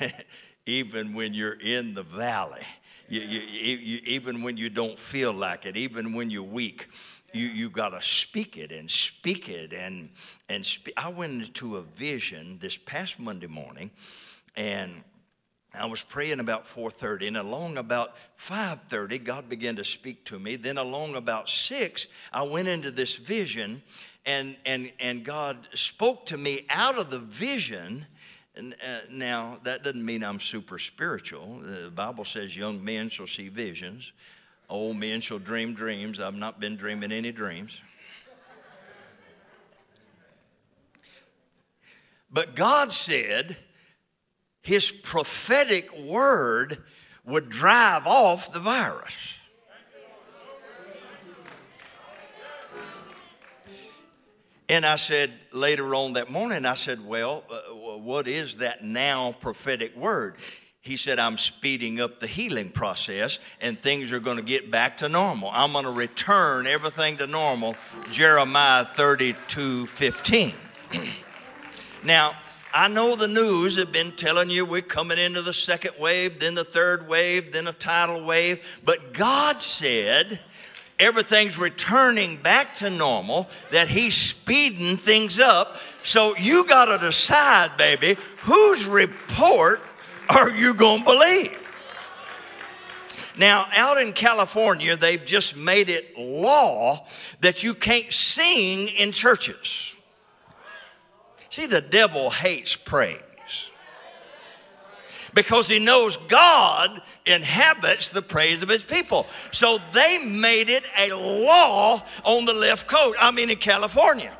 even 0.66 1.14
when 1.14 1.34
you're 1.34 1.60
in 1.60 1.94
the 1.94 2.02
valley. 2.02 2.64
You, 3.08 3.20
you, 3.20 3.40
you, 3.40 4.00
even 4.04 4.42
when 4.42 4.56
you 4.56 4.68
don't 4.68 4.98
feel 4.98 5.32
like 5.32 5.64
it, 5.64 5.76
even 5.76 6.12
when 6.12 6.28
you're 6.28 6.42
weak 6.42 6.88
you 7.32 7.48
you 7.48 7.70
got 7.70 7.90
to 7.90 8.02
speak 8.02 8.56
it 8.56 8.72
and 8.72 8.90
speak 8.90 9.48
it 9.48 9.72
and 9.72 10.10
and 10.48 10.64
spe- 10.64 10.96
I 10.96 11.08
went 11.08 11.42
into 11.42 11.76
a 11.76 11.82
vision 11.82 12.58
this 12.60 12.76
past 12.76 13.18
Monday 13.18 13.46
morning, 13.46 13.90
and 14.56 15.02
I 15.74 15.86
was 15.86 16.02
praying 16.02 16.40
about 16.40 16.66
4:30 16.66 17.28
and 17.28 17.36
along 17.36 17.76
about 17.76 18.16
5:30 18.36 19.18
God 19.18 19.48
began 19.48 19.76
to 19.76 19.84
speak 19.84 20.24
to 20.26 20.38
me. 20.38 20.56
Then 20.56 20.78
along 20.78 21.14
about 21.14 21.48
6 21.48 22.06
I 22.32 22.42
went 22.42 22.68
into 22.68 22.90
this 22.90 23.16
vision 23.16 23.82
and 24.24 24.56
and 24.64 24.92
and 24.98 25.24
God 25.24 25.68
spoke 25.74 26.26
to 26.26 26.38
me 26.38 26.66
out 26.70 26.98
of 26.98 27.10
the 27.10 27.18
vision. 27.18 28.06
And 28.56 28.74
uh, 28.74 29.00
now 29.10 29.58
that 29.64 29.82
doesn't 29.84 30.04
mean 30.04 30.24
I'm 30.24 30.40
super 30.40 30.78
spiritual. 30.78 31.60
The 31.60 31.90
Bible 31.90 32.24
says 32.24 32.56
young 32.56 32.82
men 32.82 33.10
shall 33.10 33.26
see 33.26 33.48
visions, 33.48 34.12
old 34.70 34.96
men 34.96 35.20
shall 35.20 35.38
dream 35.38 35.74
dreams. 35.74 36.20
I've 36.20 36.34
not 36.34 36.58
been 36.58 36.76
dreaming 36.76 37.12
any 37.12 37.32
dreams. 37.32 37.80
But 42.30 42.56
God 42.56 42.92
said, 42.92 43.56
his 44.62 44.90
prophetic 44.90 45.96
word 45.96 46.82
would 47.24 47.48
drive 47.48 48.06
off 48.06 48.52
the 48.52 48.58
virus. 48.58 49.35
And 54.68 54.84
I 54.84 54.96
said 54.96 55.30
later 55.52 55.94
on 55.94 56.14
that 56.14 56.30
morning, 56.30 56.66
I 56.66 56.74
said, 56.74 57.06
Well, 57.06 57.44
uh, 57.50 57.98
what 57.98 58.26
is 58.26 58.56
that 58.56 58.82
now 58.82 59.32
prophetic 59.32 59.96
word? 59.96 60.36
He 60.80 60.96
said, 60.96 61.18
I'm 61.18 61.36
speeding 61.36 62.00
up 62.00 62.20
the 62.20 62.28
healing 62.28 62.70
process 62.70 63.40
and 63.60 63.80
things 63.80 64.12
are 64.12 64.20
going 64.20 64.36
to 64.36 64.42
get 64.42 64.70
back 64.70 64.98
to 64.98 65.08
normal. 65.08 65.50
I'm 65.52 65.72
going 65.72 65.84
to 65.84 65.90
return 65.90 66.68
everything 66.68 67.16
to 67.16 67.26
normal. 67.26 67.74
Jeremiah 68.12 68.84
32 68.84 69.86
15. 69.86 70.54
now, 72.04 72.36
I 72.72 72.88
know 72.88 73.16
the 73.16 73.26
news 73.26 73.76
have 73.76 73.90
been 73.90 74.12
telling 74.12 74.48
you 74.48 74.64
we're 74.64 74.82
coming 74.82 75.18
into 75.18 75.42
the 75.42 75.52
second 75.52 75.92
wave, 75.98 76.38
then 76.38 76.54
the 76.54 76.62
third 76.62 77.08
wave, 77.08 77.52
then 77.52 77.66
a 77.66 77.72
tidal 77.72 78.24
wave. 78.24 78.80
But 78.84 79.12
God 79.12 79.60
said 79.60 80.40
everything's 80.98 81.58
returning 81.58 82.36
back 82.38 82.74
to 82.76 82.90
normal, 82.90 83.48
that 83.70 83.88
He's 83.88 84.14
speeding 84.14 84.96
things 84.96 85.38
up. 85.38 85.76
So 86.04 86.36
you 86.36 86.66
got 86.66 86.86
to 86.86 87.04
decide, 87.04 87.76
baby, 87.76 88.16
whose 88.42 88.86
report 88.86 89.80
are 90.28 90.50
you 90.50 90.74
going 90.74 91.00
to 91.00 91.04
believe? 91.04 91.58
Now, 93.38 93.66
out 93.74 93.98
in 93.98 94.12
California, 94.12 94.96
they've 94.96 95.24
just 95.24 95.56
made 95.56 95.90
it 95.90 96.16
law 96.16 97.06
that 97.40 97.62
you 97.62 97.74
can't 97.74 98.10
sing 98.10 98.88
in 98.88 99.12
churches. 99.12 99.94
See, 101.50 101.66
the 101.66 101.82
devil 101.82 102.30
hates 102.30 102.76
praise 102.76 103.20
because 105.34 105.68
he 105.68 105.78
knows 105.78 106.16
God 106.16 107.02
inhabits 107.26 108.08
the 108.08 108.22
praise 108.22 108.62
of 108.62 108.68
his 108.68 108.82
people. 108.82 109.26
So 109.52 109.78
they 109.92 110.18
made 110.24 110.70
it 110.70 110.84
a 110.98 111.12
law 111.14 112.02
on 112.24 112.44
the 112.44 112.52
left 112.52 112.86
coast, 112.86 113.16
I 113.20 113.30
mean, 113.30 113.50
in 113.50 113.56
California. 113.56 114.36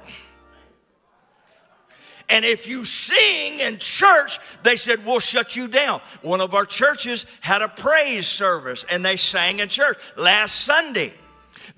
And 2.28 2.44
if 2.44 2.66
you 2.66 2.84
sing 2.84 3.60
in 3.60 3.78
church, 3.78 4.38
they 4.62 4.76
said, 4.76 5.04
We'll 5.06 5.20
shut 5.20 5.54
you 5.54 5.68
down. 5.68 6.00
One 6.22 6.40
of 6.40 6.54
our 6.54 6.66
churches 6.66 7.24
had 7.40 7.62
a 7.62 7.68
praise 7.68 8.26
service 8.26 8.84
and 8.90 9.04
they 9.04 9.16
sang 9.16 9.60
in 9.60 9.68
church 9.68 9.96
last 10.16 10.62
Sunday. 10.62 11.14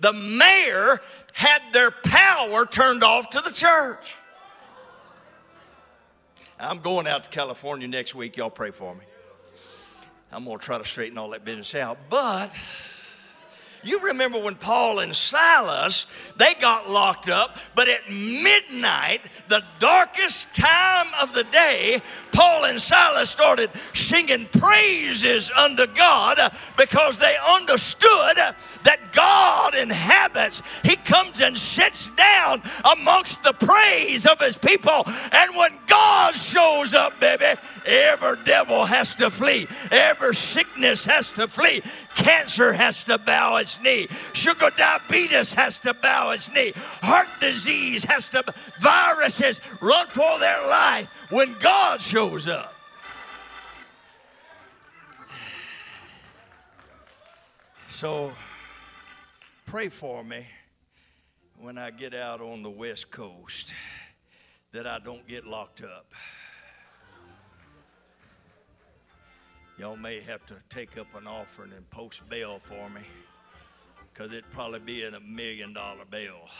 The 0.00 0.12
mayor 0.12 1.00
had 1.35 1.61
their 1.73 1.91
power 1.91 2.65
turned 2.65 3.05
off 3.05 3.31
to 3.31 3.41
the 3.41 3.50
church. 3.50 4.15
I'm 6.59 6.81
going 6.81 7.07
out 7.07 7.25
to 7.25 7.31
California 7.31 7.87
next 7.87 8.15
week. 8.15 8.37
Y'all 8.37 8.50
pray 8.50 8.71
for 8.71 8.95
me. 8.95 9.05
I'm 10.33 10.45
going 10.45 10.59
to 10.59 10.65
try 10.65 10.79
to 10.79 10.85
straighten 10.85 11.19
all 11.19 11.31
that 11.31 11.45
business 11.45 11.75
out. 11.75 11.99
But 12.11 12.51
you 13.88 14.01
remember 14.01 14.38
when 14.38 14.55
Paul 14.55 15.01
and 15.01 15.14
Silas, 15.14 16.07
they 16.37 16.55
got 16.55 16.90
locked 16.90 17.29
up, 17.29 17.57
but 17.74 17.88
at 17.88 18.09
midnight, 18.11 19.20
the 19.48 19.62
darkest 19.81 20.55
time 20.55 21.07
of 21.20 21.33
the 21.33 21.44
day, 21.44 22.01
Paul 22.33 22.66
and 22.66 22.81
Silas 22.81 23.31
started 23.31 23.70
singing 23.94 24.46
praises 24.53 25.51
unto 25.51 25.87
God 25.87 26.38
because 26.77 27.18
they 27.18 27.35
understood 27.48 28.37
that 28.85 29.12
God 29.12 29.74
inhabits. 29.74 30.62
He 30.85 30.96
comes 30.96 31.40
and 31.40 31.59
sits 31.59 32.11
down 32.11 32.62
amongst 32.92 33.42
the 33.42 33.53
praise 33.53 34.27
of 34.27 34.40
his 34.40 34.57
people. 34.57 35.05
And 35.33 35.57
when 35.57 35.72
God 35.87 36.35
shows 36.35 36.94
up, 36.94 37.18
baby, 37.20 37.59
every 37.85 38.37
devil 38.44 38.85
has 38.85 39.14
to 39.16 39.31
flee, 39.31 39.66
every 39.90 40.35
sickness 40.35 41.05
has 41.07 41.31
to 41.33 41.48
flee. 41.48 41.83
Cancer 42.14 42.72
has 42.72 43.05
to 43.05 43.18
bow 43.18 43.57
its 43.57 43.78
knee. 43.83 44.09
Sugar 44.33 44.71
diabetes 44.77 45.55
has 45.55 45.79
to 45.81 45.95
bow 45.95 46.31
its 46.31 46.51
knee. 46.53 46.73
Heart 46.77 47.29
disease 47.41 48.05
has 48.05 48.29
to, 48.31 48.43
viruses 48.81 49.61
run 49.81 50.07
for 50.09 50.38
their 50.38 50.67
life 50.67 51.09
when 51.31 51.55
God 51.61 52.01
shows 52.01 52.49
up. 52.49 52.75
So 57.91 58.33
pray 59.67 59.88
for 59.88 60.23
me 60.23 60.47
when 61.61 61.79
I 61.79 61.91
get 61.91 62.14
out 62.14 62.41
on 62.41 62.62
the 62.62 62.71
West 62.71 63.11
Coast 63.11 63.75
that 64.73 64.87
I 64.87 65.01
don't 65.01 65.27
get 65.27 65.45
locked 65.45 65.83
up. 65.83 66.12
Y'all 69.79 69.97
may 69.97 70.21
have 70.21 70.45
to 70.47 70.55
take 70.69 70.99
up 70.99 71.07
an 71.17 71.27
offering 71.27 71.73
and 71.73 71.88
post 71.91 72.29
bail 72.29 72.61
for 72.62 72.88
me 72.91 73.03
because 74.18 74.33
it'd 74.33 74.50
probably 74.50 74.81
be 74.81 75.04
in 75.04 75.14
a 75.14 75.20
million 75.20 75.72
dollar 75.72 76.04
bill. 76.11 76.40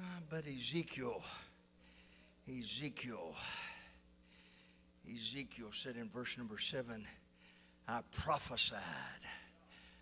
Ah, 0.00 0.20
but 0.30 0.44
Ezekiel, 0.46 1.20
Ezekiel, 2.48 3.34
Ezekiel 5.12 5.70
said 5.72 5.96
in 5.96 6.08
verse 6.08 6.38
number 6.38 6.56
seven, 6.56 7.04
I 7.88 8.02
prophesied. 8.12 8.78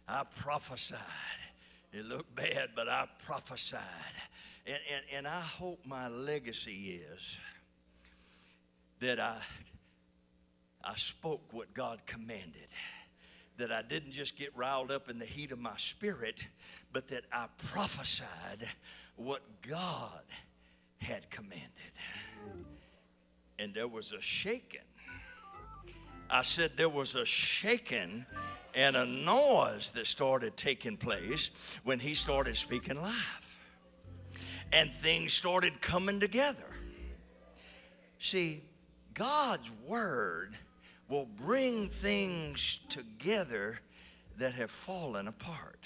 I 0.07 0.25
prophesied. 0.37 0.99
It 1.95 2.05
looked 2.05 2.37
bad, 2.37 2.73
but 2.77 2.91
I 2.91 3.07
prophesied. 3.25 3.81
And, 4.67 4.81
and, 4.95 5.05
and 5.17 5.27
I 5.27 5.41
hope 5.41 5.81
my 5.87 6.09
legacy 6.09 7.01
is 7.11 7.39
that 9.01 9.19
I, 9.19 9.39
I 10.85 10.95
spoke 10.97 11.41
what 11.53 11.73
God 11.73 12.01
commanded. 12.05 12.69
That 13.59 13.73
I 13.73 13.83
didn't 13.83 14.13
just 14.13 14.37
get 14.37 14.55
riled 14.57 14.91
up 14.91 15.09
in 15.09 15.19
the 15.19 15.25
heat 15.25 15.51
of 15.51 15.59
my 15.59 15.77
spirit, 15.77 16.45
but 16.93 17.09
that 17.09 17.25
I 17.33 17.47
prophesied 17.57 18.69
what 19.17 19.43
God 19.67 20.23
had 20.99 21.31
commanded. 21.31 21.65
And 23.59 23.75
there 23.75 23.89
was 23.89 24.13
a 24.13 24.21
shaking. 24.21 24.81
I 26.29 26.43
said 26.43 26.73
there 26.77 26.89
was 26.89 27.15
a 27.15 27.25
shaking 27.25 28.27
and 28.75 28.97
a 28.97 29.07
noise 29.07 29.91
that 29.93 30.07
started 30.07 30.57
taking 30.57 30.97
place 30.97 31.51
when 31.85 31.99
he 31.99 32.15
started 32.15 32.57
speaking 32.57 33.01
live. 33.01 33.15
And 34.73 34.91
things 35.01 35.33
started 35.33 35.81
coming 35.81 36.21
together. 36.21 36.67
See, 38.19 38.63
God's 39.15 39.71
word 39.87 40.55
will 41.09 41.29
bring 41.37 41.89
things 41.89 42.81
together 42.89 43.79
that 44.39 44.53
have 44.55 44.71
fallen 44.71 45.29
apart. 45.29 45.79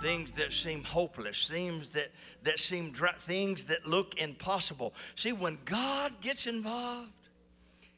Things 0.00 0.32
that 0.32 0.52
seem 0.52 0.82
hopeless, 0.82 1.48
things 1.48 1.88
that, 1.88 2.08
that 2.42 2.58
seem 2.58 2.90
dry, 2.90 3.12
things 3.26 3.64
that 3.64 3.86
look 3.86 4.20
impossible. 4.20 4.94
See, 5.14 5.32
when 5.32 5.58
God 5.64 6.20
gets 6.20 6.46
involved, 6.46 7.10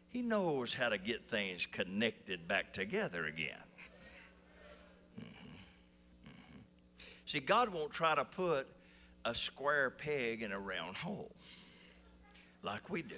He 0.09 0.21
knows 0.21 0.75
how 0.75 0.89
to 0.89 0.99
get 0.99 1.25
things 1.31 1.67
connected 1.67 2.47
back 2.49 2.73
together 2.73 3.27
again. 3.27 3.55
Mm-hmm. 5.19 5.23
Mm-hmm. 6.29 6.59
See, 7.27 7.41
God 7.41 7.73
won't 7.73 7.93
try 7.93 8.15
to 8.15 8.25
put 8.25 8.67
a 9.25 9.35
square 9.35 9.91
peg 9.91 10.43
in 10.43 10.53
a 10.53 10.59
round 10.59 10.97
hole 10.97 11.31
like 12.63 12.91
we 12.91 13.03
do. 13.03 13.15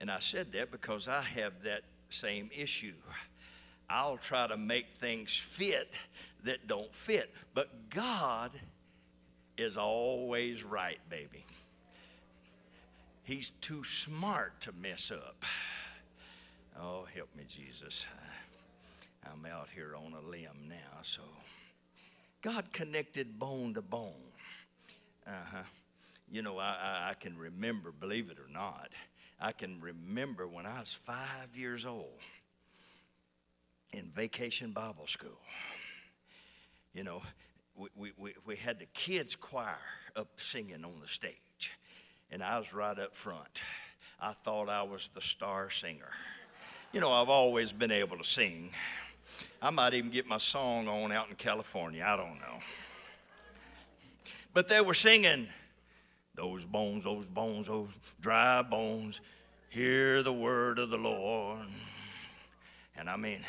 And 0.00 0.10
I 0.10 0.18
said 0.20 0.52
that 0.52 0.70
because 0.70 1.08
I 1.08 1.22
have 1.22 1.62
that 1.64 1.82
same 2.10 2.50
issue. 2.56 2.94
I'll 3.90 4.18
try 4.18 4.46
to 4.46 4.56
make 4.56 4.86
things 5.00 5.34
fit 5.34 5.94
that 6.44 6.66
don't 6.66 6.94
fit. 6.94 7.34
But 7.54 7.90
God 7.90 8.52
is 9.56 9.76
always 9.76 10.62
right, 10.62 11.00
baby. 11.10 11.44
He's 13.24 13.50
too 13.60 13.84
smart 13.84 14.60
to 14.62 14.72
mess 14.72 15.10
up. 15.10 15.44
Oh, 16.80 17.06
help 17.14 17.28
me, 17.36 17.44
Jesus. 17.48 18.06
I'm 19.30 19.44
out 19.46 19.68
here 19.74 19.96
on 19.96 20.12
a 20.12 20.20
limb 20.20 20.68
now, 20.68 21.02
so. 21.02 21.22
God 22.40 22.72
connected 22.72 23.38
bone 23.38 23.74
to 23.74 23.82
bone. 23.82 24.12
Uh 25.26 25.32
huh. 25.52 25.62
You 26.30 26.42
know, 26.42 26.58
I, 26.58 26.76
I, 26.80 27.10
I 27.10 27.14
can 27.14 27.36
remember, 27.36 27.90
believe 27.90 28.30
it 28.30 28.38
or 28.38 28.50
not, 28.52 28.90
I 29.40 29.52
can 29.52 29.80
remember 29.80 30.48
when 30.48 30.66
I 30.66 30.80
was 30.80 30.92
five 30.92 31.54
years 31.54 31.86
old 31.86 32.20
in 33.92 34.10
vacation 34.10 34.72
Bible 34.72 35.06
school. 35.06 35.38
You 36.92 37.04
know, 37.04 37.22
we, 37.76 38.12
we, 38.16 38.34
we 38.44 38.56
had 38.56 38.78
the 38.80 38.86
kids' 38.86 39.36
choir 39.36 39.76
up 40.16 40.28
singing 40.36 40.84
on 40.84 41.00
the 41.00 41.08
stage, 41.08 41.72
and 42.30 42.42
I 42.42 42.58
was 42.58 42.74
right 42.74 42.98
up 42.98 43.14
front. 43.14 43.60
I 44.20 44.32
thought 44.44 44.68
I 44.68 44.82
was 44.82 45.10
the 45.14 45.20
star 45.20 45.70
singer. 45.70 46.10
You 46.92 47.00
know, 47.00 47.12
I've 47.12 47.28
always 47.28 47.70
been 47.72 47.92
able 47.92 48.18
to 48.18 48.24
sing. 48.24 48.70
I 49.62 49.70
might 49.70 49.94
even 49.94 50.10
get 50.10 50.26
my 50.26 50.38
song 50.38 50.88
on 50.88 51.12
out 51.12 51.28
in 51.28 51.36
California. 51.36 52.04
I 52.06 52.16
don't 52.16 52.40
know. 52.40 52.58
But 54.54 54.66
they 54.66 54.80
were 54.80 54.94
singing, 54.94 55.46
Those 56.38 56.64
bones, 56.64 57.02
those 57.02 57.24
bones, 57.24 57.66
those 57.66 57.88
dry 58.20 58.62
bones, 58.62 59.20
hear 59.70 60.22
the 60.22 60.32
word 60.32 60.78
of 60.78 60.88
the 60.88 60.96
Lord. 60.96 61.66
And 62.96 63.10
I 63.10 63.16
mean, 63.16 63.40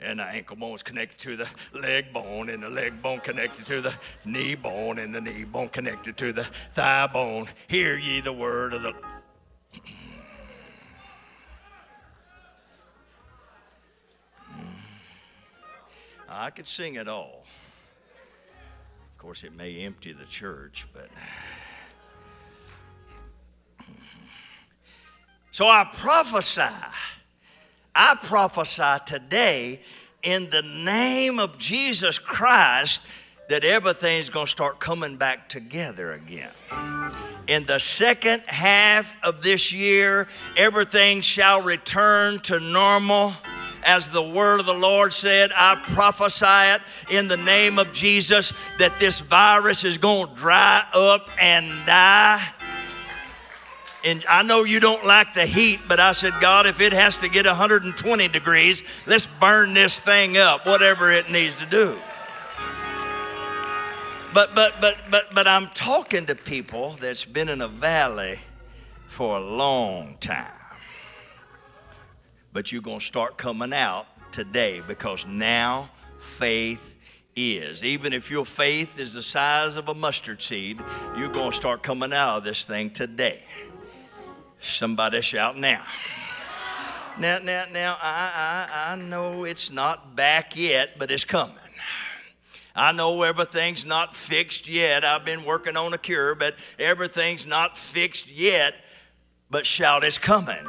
and 0.00 0.20
the 0.20 0.24
ankle 0.24 0.54
bone 0.54 0.76
is 0.76 0.84
connected 0.84 1.18
to 1.18 1.36
the 1.36 1.48
leg 1.72 2.12
bone, 2.12 2.48
and 2.48 2.62
the 2.62 2.68
leg 2.68 3.02
bone 3.02 3.18
connected 3.18 3.66
to 3.66 3.80
the 3.80 3.92
knee 4.24 4.54
bone, 4.54 5.00
and 5.00 5.12
the 5.12 5.20
knee 5.20 5.42
bone 5.42 5.68
connected 5.68 6.16
to 6.18 6.32
the 6.32 6.44
thigh 6.74 7.08
bone. 7.08 7.48
Hear 7.66 7.98
ye 7.98 8.20
the 8.20 8.32
word 8.32 8.72
of 8.72 8.82
the. 8.82 8.94
I 16.28 16.50
could 16.50 16.68
sing 16.68 16.94
it 16.94 17.08
all. 17.08 17.46
Of 19.10 19.18
course, 19.18 19.42
it 19.42 19.56
may 19.56 19.84
empty 19.84 20.12
the 20.12 20.26
church, 20.26 20.86
but. 20.92 21.08
So 25.52 25.68
I 25.68 25.84
prophesy 25.92 26.62
I 27.94 28.16
prophesy 28.22 29.04
today 29.04 29.80
in 30.22 30.48
the 30.48 30.62
name 30.62 31.38
of 31.38 31.58
Jesus 31.58 32.18
Christ 32.18 33.02
that 33.50 33.64
everything's 33.64 34.30
going 34.30 34.46
to 34.46 34.50
start 34.50 34.80
coming 34.80 35.16
back 35.16 35.50
together 35.50 36.12
again. 36.12 36.48
In 37.48 37.66
the 37.66 37.78
second 37.78 38.42
half 38.46 39.14
of 39.22 39.42
this 39.42 39.74
year, 39.74 40.26
everything 40.56 41.20
shall 41.20 41.60
return 41.60 42.40
to 42.40 42.58
normal. 42.58 43.34
As 43.84 44.08
the 44.08 44.22
word 44.22 44.60
of 44.60 44.64
the 44.64 44.72
Lord 44.72 45.12
said, 45.12 45.50
I 45.54 45.74
prophesy 45.92 46.46
it 46.46 46.80
in 47.10 47.28
the 47.28 47.36
name 47.36 47.78
of 47.78 47.92
Jesus 47.92 48.54
that 48.78 48.98
this 48.98 49.20
virus 49.20 49.84
is 49.84 49.98
going 49.98 50.28
to 50.28 50.34
dry 50.34 50.82
up 50.94 51.28
and 51.38 51.84
die 51.84 52.48
and 54.04 54.24
I 54.28 54.42
know 54.42 54.64
you 54.64 54.80
don't 54.80 55.04
like 55.04 55.34
the 55.34 55.46
heat, 55.46 55.80
but 55.88 56.00
I 56.00 56.12
said, 56.12 56.32
God, 56.40 56.66
if 56.66 56.80
it 56.80 56.92
has 56.92 57.16
to 57.18 57.28
get 57.28 57.46
120 57.46 58.28
degrees, 58.28 58.82
let's 59.06 59.26
burn 59.26 59.74
this 59.74 60.00
thing 60.00 60.36
up, 60.36 60.66
whatever 60.66 61.10
it 61.10 61.30
needs 61.30 61.56
to 61.56 61.66
do. 61.66 61.96
But 64.34 64.54
but 64.54 64.80
but 64.80 64.96
but 65.10 65.34
but 65.34 65.46
I'm 65.46 65.68
talking 65.74 66.24
to 66.26 66.34
people 66.34 66.96
that's 67.00 67.24
been 67.24 67.50
in 67.50 67.60
a 67.60 67.68
valley 67.68 68.38
for 69.06 69.36
a 69.36 69.40
long 69.40 70.16
time. 70.20 70.46
But 72.54 72.72
you're 72.72 72.82
going 72.82 73.00
to 73.00 73.04
start 73.04 73.36
coming 73.36 73.74
out 73.74 74.06
today 74.32 74.80
because 74.86 75.26
now 75.26 75.90
faith 76.18 76.96
is. 77.36 77.84
Even 77.84 78.12
if 78.12 78.30
your 78.30 78.44
faith 78.44 78.98
is 78.98 79.12
the 79.12 79.22
size 79.22 79.76
of 79.76 79.88
a 79.88 79.94
mustard 79.94 80.42
seed, 80.42 80.80
you're 81.16 81.28
going 81.28 81.50
to 81.50 81.56
start 81.56 81.82
coming 81.82 82.12
out 82.12 82.38
of 82.38 82.44
this 82.44 82.64
thing 82.64 82.90
today. 82.90 83.42
Somebody 84.62 85.20
shout 85.20 85.58
now. 85.58 85.82
Now, 87.18 87.38
now, 87.42 87.64
now, 87.70 87.96
I, 88.00 88.68
I, 88.70 88.92
I 88.92 88.96
know 88.96 89.44
it's 89.44 89.70
not 89.70 90.16
back 90.16 90.56
yet, 90.56 90.98
but 90.98 91.10
it's 91.10 91.24
coming. 91.24 91.56
I 92.74 92.92
know 92.92 93.22
everything's 93.22 93.84
not 93.84 94.16
fixed 94.16 94.66
yet. 94.66 95.04
I've 95.04 95.24
been 95.24 95.44
working 95.44 95.76
on 95.76 95.92
a 95.92 95.98
cure, 95.98 96.34
but 96.34 96.54
everything's 96.78 97.46
not 97.46 97.76
fixed 97.76 98.30
yet. 98.30 98.74
But 99.50 99.66
shout, 99.66 100.04
it's 100.04 100.16
coming. 100.16 100.64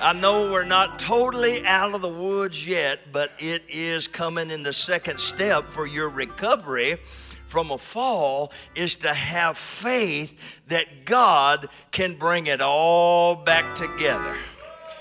I 0.00 0.12
know 0.12 0.50
we're 0.50 0.64
not 0.64 0.98
totally 0.98 1.64
out 1.66 1.94
of 1.94 2.02
the 2.02 2.08
woods 2.08 2.66
yet, 2.66 3.12
but 3.12 3.30
it 3.38 3.62
is 3.68 4.08
coming 4.08 4.50
in 4.50 4.64
the 4.64 4.72
second 4.72 5.20
step 5.20 5.70
for 5.70 5.86
your 5.86 6.08
recovery 6.08 6.98
from 7.46 7.70
a 7.70 7.78
fall 7.78 8.52
is 8.74 8.96
to 8.96 9.12
have 9.12 9.56
faith 9.56 10.38
that 10.68 11.04
God 11.04 11.68
can 11.92 12.14
bring 12.16 12.46
it 12.46 12.60
all 12.60 13.34
back 13.34 13.74
together. 13.74 14.36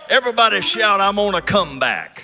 Everybody 0.09 0.61
shout, 0.61 1.01
I'm 1.01 1.17
on 1.17 1.35
a 1.35 1.41
comeback. 1.41 2.23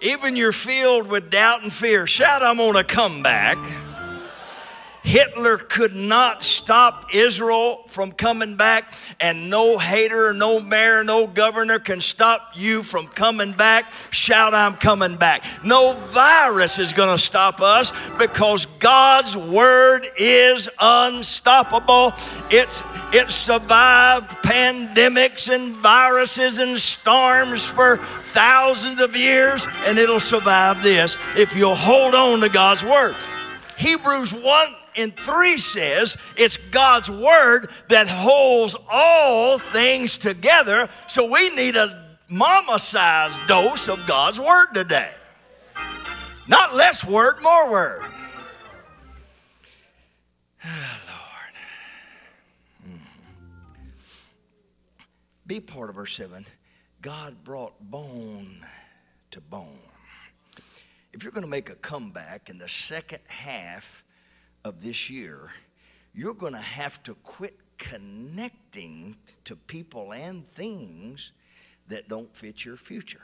Even 0.00 0.36
you're 0.36 0.52
filled 0.52 1.08
with 1.08 1.30
doubt 1.30 1.62
and 1.62 1.72
fear, 1.72 2.06
shout, 2.06 2.42
I'm 2.42 2.60
on 2.60 2.76
a 2.76 2.84
comeback. 2.84 3.58
Hitler 5.08 5.56
could 5.56 5.94
not 5.94 6.42
stop 6.42 7.14
Israel 7.14 7.82
from 7.86 8.12
coming 8.12 8.56
back, 8.56 8.92
and 9.18 9.48
no 9.48 9.78
hater, 9.78 10.34
no 10.34 10.60
mayor, 10.60 11.02
no 11.02 11.26
governor 11.26 11.78
can 11.78 12.02
stop 12.02 12.50
you 12.52 12.82
from 12.82 13.06
coming 13.06 13.52
back. 13.52 13.90
Shout, 14.10 14.52
I'm 14.52 14.74
coming 14.74 15.16
back. 15.16 15.44
No 15.64 15.94
virus 15.94 16.78
is 16.78 16.92
going 16.92 17.08
to 17.08 17.16
stop 17.16 17.62
us 17.62 17.90
because 18.18 18.66
God's 18.66 19.34
word 19.34 20.06
is 20.18 20.68
unstoppable. 20.78 22.12
It's 22.50 22.82
it 23.10 23.30
survived 23.30 24.28
pandemics 24.44 25.48
and 25.48 25.74
viruses 25.76 26.58
and 26.58 26.78
storms 26.78 27.64
for 27.64 27.96
thousands 28.24 29.00
of 29.00 29.16
years, 29.16 29.66
and 29.86 29.96
it'll 29.96 30.20
survive 30.20 30.82
this 30.82 31.16
if 31.34 31.56
you'll 31.56 31.74
hold 31.74 32.14
on 32.14 32.42
to 32.42 32.50
God's 32.50 32.84
word. 32.84 33.16
Hebrews 33.78 34.34
1 34.34 34.74
and 34.98 35.16
3 35.16 35.58
says 35.58 36.16
it's 36.36 36.56
God's 36.56 37.10
word 37.10 37.70
that 37.88 38.08
holds 38.08 38.76
all 38.90 39.58
things 39.58 40.16
together. 40.16 40.88
So 41.06 41.30
we 41.30 41.50
need 41.50 41.76
a 41.76 42.18
mama 42.28 42.78
sized 42.78 43.40
dose 43.46 43.88
of 43.88 44.04
God's 44.06 44.40
word 44.40 44.68
today. 44.74 45.10
Not 46.46 46.74
less 46.74 47.04
word, 47.04 47.40
more 47.42 47.70
word. 47.70 48.02
Lord. 50.64 50.80
Be 55.46 55.60
part 55.60 55.90
of 55.90 55.96
verse 55.96 56.16
7. 56.16 56.46
God 57.02 57.44
brought 57.44 57.74
bone 57.90 58.66
to 59.30 59.40
bone. 59.40 59.78
If 61.12 61.22
you're 61.22 61.32
going 61.32 61.44
to 61.44 61.50
make 61.50 61.70
a 61.70 61.74
comeback 61.76 62.50
in 62.50 62.58
the 62.58 62.68
second 62.68 63.20
half 63.28 64.04
of 64.68 64.82
this 64.82 65.08
year, 65.08 65.50
you're 66.14 66.34
going 66.34 66.52
to 66.52 66.58
have 66.58 67.02
to 67.02 67.14
quit 67.14 67.56
connecting 67.78 69.16
to 69.44 69.56
people 69.56 70.12
and 70.12 70.48
things 70.52 71.32
that 71.88 72.08
don't 72.08 72.34
fit 72.36 72.64
your 72.64 72.76
future. 72.76 73.22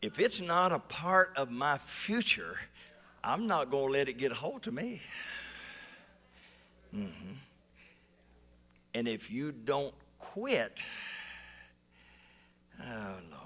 If 0.00 0.20
it's 0.20 0.40
not 0.40 0.70
a 0.70 0.78
part 0.78 1.32
of 1.36 1.50
my 1.50 1.78
future, 1.78 2.58
I'm 3.24 3.46
not 3.46 3.70
going 3.70 3.86
to 3.86 3.92
let 3.92 4.08
it 4.08 4.18
get 4.18 4.32
a 4.32 4.34
hold 4.34 4.66
of 4.68 4.74
me. 4.74 5.00
Mm-hmm. 6.94 7.32
And 8.94 9.08
if 9.08 9.30
you 9.30 9.50
don't 9.50 9.94
quit, 10.18 10.78
oh 12.80 13.16
Lord 13.32 13.44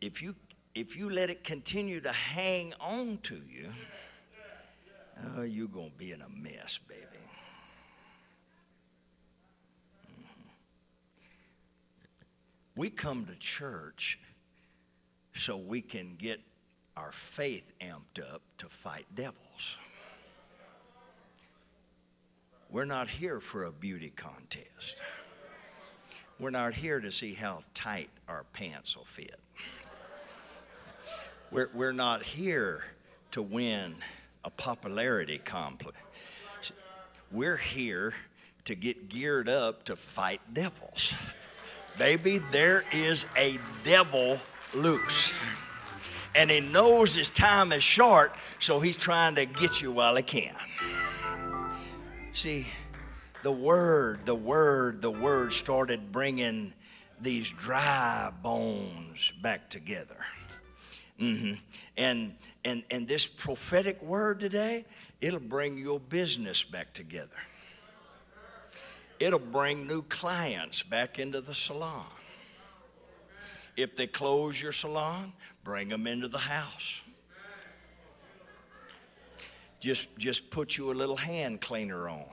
if 0.00 0.22
you 0.22 0.34
if 0.74 0.96
you 0.96 1.10
let 1.10 1.28
it 1.28 1.42
continue 1.42 2.00
to 2.00 2.12
hang 2.12 2.72
on 2.80 3.18
to 3.24 3.34
you, 3.34 3.68
oh, 5.36 5.42
you're 5.42 5.66
going 5.66 5.90
to 5.90 5.96
be 5.96 6.12
in 6.12 6.20
a 6.20 6.28
mess, 6.28 6.78
baby. 6.86 7.02
Mm-hmm. 10.06 10.48
We 12.76 12.90
come 12.90 13.24
to 13.26 13.34
church 13.40 14.20
so 15.34 15.56
we 15.56 15.80
can 15.80 16.14
get 16.16 16.40
our 16.96 17.10
faith 17.10 17.72
amped 17.80 18.22
up 18.32 18.42
to 18.58 18.66
fight 18.66 19.06
devils. 19.14 19.78
We're 22.70 22.84
not 22.84 23.08
here 23.08 23.40
for 23.40 23.64
a 23.64 23.72
beauty 23.72 24.12
contest. 24.14 25.02
We're 26.38 26.50
not 26.50 26.74
here 26.74 27.00
to 27.00 27.10
see 27.10 27.32
how 27.32 27.64
tight 27.74 28.10
our 28.28 28.44
pants 28.52 28.96
will 28.96 29.04
fit. 29.04 29.40
We're, 31.50 31.70
we're 31.72 31.92
not 31.92 32.22
here 32.22 32.84
to 33.30 33.42
win 33.42 33.94
a 34.44 34.50
popularity 34.50 35.38
complex. 35.38 35.96
We're 37.32 37.56
here 37.56 38.14
to 38.66 38.74
get 38.74 39.08
geared 39.08 39.48
up 39.48 39.84
to 39.84 39.96
fight 39.96 40.40
devils. 40.52 41.14
Baby, 41.96 42.38
there 42.52 42.84
is 42.92 43.24
a 43.36 43.58
devil 43.82 44.38
loose. 44.74 45.32
and 46.34 46.50
he 46.50 46.60
knows 46.60 47.14
his 47.14 47.30
time 47.30 47.72
is 47.72 47.82
short, 47.82 48.34
so 48.60 48.78
he's 48.78 48.96
trying 48.96 49.34
to 49.36 49.46
get 49.46 49.80
you 49.80 49.90
while 49.90 50.16
he 50.16 50.22
can. 50.22 50.54
See, 52.32 52.66
the 53.42 53.52
word, 53.52 54.24
the 54.26 54.34
word, 54.34 55.00
the 55.00 55.10
word 55.10 55.52
started 55.52 56.12
bringing 56.12 56.74
these 57.20 57.50
dry 57.50 58.30
bones 58.42 59.32
back 59.42 59.70
together. 59.70 60.18
Mm-hmm. 61.20 61.54
And, 61.96 62.34
and, 62.64 62.84
and 62.90 63.08
this 63.08 63.26
prophetic 63.26 64.02
word 64.02 64.40
today, 64.40 64.84
it'll 65.20 65.40
bring 65.40 65.76
your 65.76 65.98
business 65.98 66.62
back 66.62 66.92
together. 66.92 67.30
It'll 69.18 69.40
bring 69.40 69.86
new 69.86 70.02
clients 70.02 70.82
back 70.82 71.18
into 71.18 71.40
the 71.40 71.54
salon. 71.54 72.06
If 73.76 73.96
they 73.96 74.06
close 74.06 74.60
your 74.60 74.72
salon, 74.72 75.32
bring 75.64 75.88
them 75.88 76.06
into 76.06 76.28
the 76.28 76.38
house. 76.38 77.02
Just, 79.80 80.16
just 80.18 80.50
put 80.50 80.76
you 80.76 80.90
a 80.90 80.94
little 80.94 81.16
hand 81.16 81.60
cleaner 81.60 82.08
on. 82.08 82.24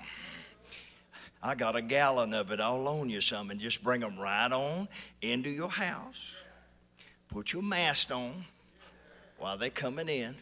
I 1.41 1.53
got 1.53 1.75
a 1.75 1.81
gallon 1.81 2.33
of 2.33 2.51
it. 2.51 2.59
I'll 2.59 2.81
loan 2.81 3.09
you 3.09 3.21
some 3.21 3.51
and 3.51 3.59
just 3.59 3.83
bring 3.83 4.01
them 4.01 4.17
right 4.17 4.51
on 4.51 4.87
into 5.21 5.49
your 5.49 5.69
house. 5.69 6.33
Put 7.27 7.53
your 7.53 7.61
mask 7.61 8.09
on 8.11 8.45
while 9.45 9.59
they're 9.59 9.69
coming 9.69 10.09
in. 10.09 10.33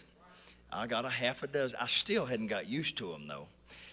I 0.72 0.88
got 0.88 1.04
a 1.04 1.10
half 1.10 1.44
a 1.44 1.48
dozen. 1.48 1.78
I 1.78 1.88
still 1.88 2.26
hadn't 2.26 2.48
got 2.48 2.70
used 2.70 2.96
to 3.00 3.12
them 3.12 3.28
though. 3.28 3.48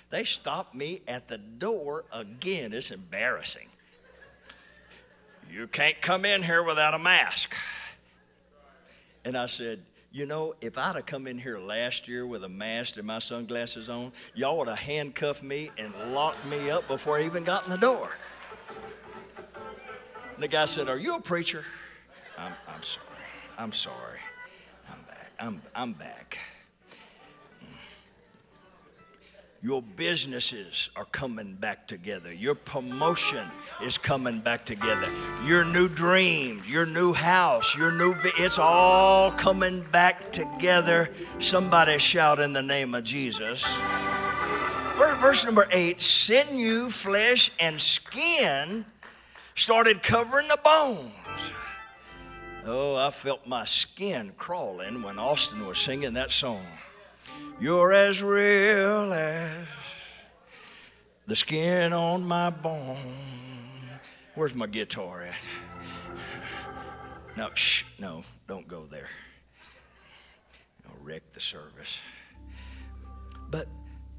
They 0.09 0.23
stopped 0.23 0.73
me 0.73 1.03
at 1.09 1.27
the 1.27 1.37
door 1.37 2.05
again. 2.13 2.73
It's 2.73 2.93
embarrassing. 2.93 3.67
You 5.53 5.67
can't 5.67 6.01
come 6.01 6.25
in 6.25 6.45
here 6.45 6.63
without 6.63 6.95
a 6.95 6.99
mask. 7.01 7.57
And 9.25 9.37
I 9.37 9.47
said, 9.47 9.83
you 10.13 10.27
know, 10.27 10.55
if 10.61 10.79
I'd 10.79 10.95
have 10.95 11.07
come 11.07 11.27
in 11.27 11.41
here 11.41 11.59
last 11.59 12.07
year 12.07 12.25
with 12.25 12.45
a 12.45 12.49
mask 12.49 12.97
and 12.97 13.05
my 13.05 13.19
sunglasses 13.19 13.89
on, 13.89 14.13
y'all 14.37 14.59
would 14.59 14.69
have 14.69 14.79
handcuffed 14.79 15.43
me 15.43 15.73
and 15.77 15.93
locked 16.13 16.47
me 16.47 16.71
up 16.71 16.87
before 16.87 17.19
I 17.19 17.25
even 17.25 17.43
got 17.43 17.65
in 17.65 17.73
the 17.73 17.79
door. 17.79 18.11
And 20.35 20.41
the 20.41 20.47
guy 20.47 20.67
said, 20.67 20.89
Are 20.89 20.99
you 21.01 21.17
a 21.17 21.21
preacher? 21.21 21.65
I'm, 22.39 22.53
I'm 22.69 22.83
sorry. 22.85 23.07
I'm 23.59 23.73
sorry. 23.73 24.21
I'm 25.41 25.63
I'm 25.75 25.95
back. 25.95 26.39
Your 29.63 29.83
businesses 29.83 30.89
are 30.97 31.05
coming 31.07 31.55
back 31.55 31.87
together. 31.87 32.33
Your 32.33 32.55
promotion 32.55 33.47
is 33.83 33.99
coming 33.99 34.41
back 34.41 34.65
together. 34.65 35.07
Your 35.45 35.65
new 35.65 35.87
dreams, 35.89 36.69
your 36.69 36.87
new 36.87 37.13
house, 37.13 37.77
your 37.77 37.93
new, 37.93 38.15
it's 38.39 38.59
all 38.59 39.31
coming 39.33 39.83
back 39.93 40.33
together. 40.33 41.11
Somebody 41.41 41.99
shout 41.99 42.39
in 42.39 42.55
the 42.55 42.63
name 42.63 42.95
of 42.95 43.05
Jesus. 43.05 43.63
Verse 44.97 45.45
number 45.45 45.69
eight 45.73 46.01
sinew, 46.01 46.89
flesh, 46.89 47.51
and 47.61 47.79
skin 47.79 48.87
started 49.55 50.03
covering 50.03 50.49
the 50.49 50.59
bones. 50.65 51.13
Oh, 52.67 52.95
I 52.95 53.11
felt 53.11 53.47
my 53.47 53.65
skin 53.65 54.33
crawling 54.37 55.03
when 55.03 55.19
Austin 55.19 55.67
was 55.67 55.79
singing 55.79 56.13
that 56.15 56.31
song. 56.31 56.65
You're 57.59 57.93
as 57.93 58.23
real 58.23 59.13
as 59.13 59.67
the 61.27 61.37
skin 61.37 61.95
on 61.95 62.23
my 62.23 62.51
bone. 62.51 62.99
Where's 64.35 64.55
my 64.55 64.67
guitar 64.67 65.23
at? 65.23 65.35
No, 67.37 67.49
shh, 67.55 67.85
no, 67.99 68.25
don't 68.47 68.69
go 68.69 68.85
there. 68.85 69.09
I'll 70.87 71.03
wreck 71.03 71.23
the 71.33 71.41
service. 71.41 72.01
But, 73.51 73.69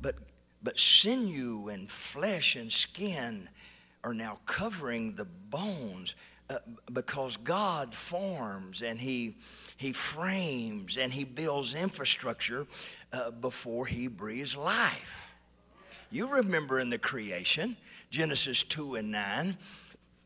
but, 0.02 0.16
but 0.64 0.80
sinew 0.80 1.68
and 1.68 1.90
flesh 1.90 2.56
and 2.56 2.72
skin 2.72 3.50
are 4.04 4.16
now 4.16 4.40
covering 4.48 5.14
the 5.16 5.26
bones 5.26 6.16
uh, 6.52 6.60
because 6.92 7.38
God 7.38 7.96
forms 7.96 8.82
and 8.82 9.00
He 9.00 9.38
he 9.82 9.94
frames 9.94 10.96
and 10.96 11.12
he 11.12 11.24
builds 11.24 11.74
infrastructure 11.74 12.68
uh, 13.12 13.32
before 13.32 13.88
he 13.88 14.08
breathes 14.08 14.56
life. 14.56 15.28
You 16.12 16.36
remember 16.36 16.80
in 16.80 16.92
the 16.92 17.00
creation, 17.00 17.76
Genesis 18.12 18.62
2 18.62 18.94
and 18.94 19.12
9, 19.12 19.58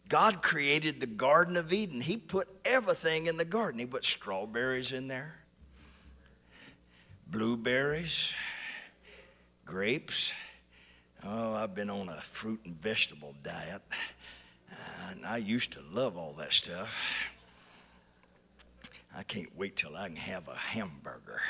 God 0.10 0.42
created 0.42 1.00
the 1.00 1.08
Garden 1.08 1.56
of 1.56 1.72
Eden. 1.72 2.02
He 2.02 2.18
put 2.18 2.50
everything 2.66 3.28
in 3.28 3.38
the 3.38 3.46
garden. 3.46 3.80
He 3.80 3.86
put 3.86 4.04
strawberries 4.04 4.92
in 4.92 5.08
there, 5.08 5.36
blueberries, 7.28 8.34
grapes. 9.66 10.34
Oh, 11.24 11.54
I've 11.54 11.74
been 11.74 11.90
on 11.90 12.10
a 12.10 12.20
fruit 12.20 12.60
and 12.66 12.76
vegetable 12.82 13.34
diet. 13.42 13.82
And 15.10 15.26
I 15.26 15.38
used 15.38 15.72
to 15.74 15.82
love 15.92 16.18
all 16.18 16.34
that 16.38 16.54
stuff. 16.54 16.94
I 19.16 19.24
can't 19.24 19.56
wait 19.58 19.76
till 19.76 19.96
I 19.96 20.08
can 20.08 20.18
have 20.18 20.48
a 20.48 20.56
hamburger. 20.56 21.42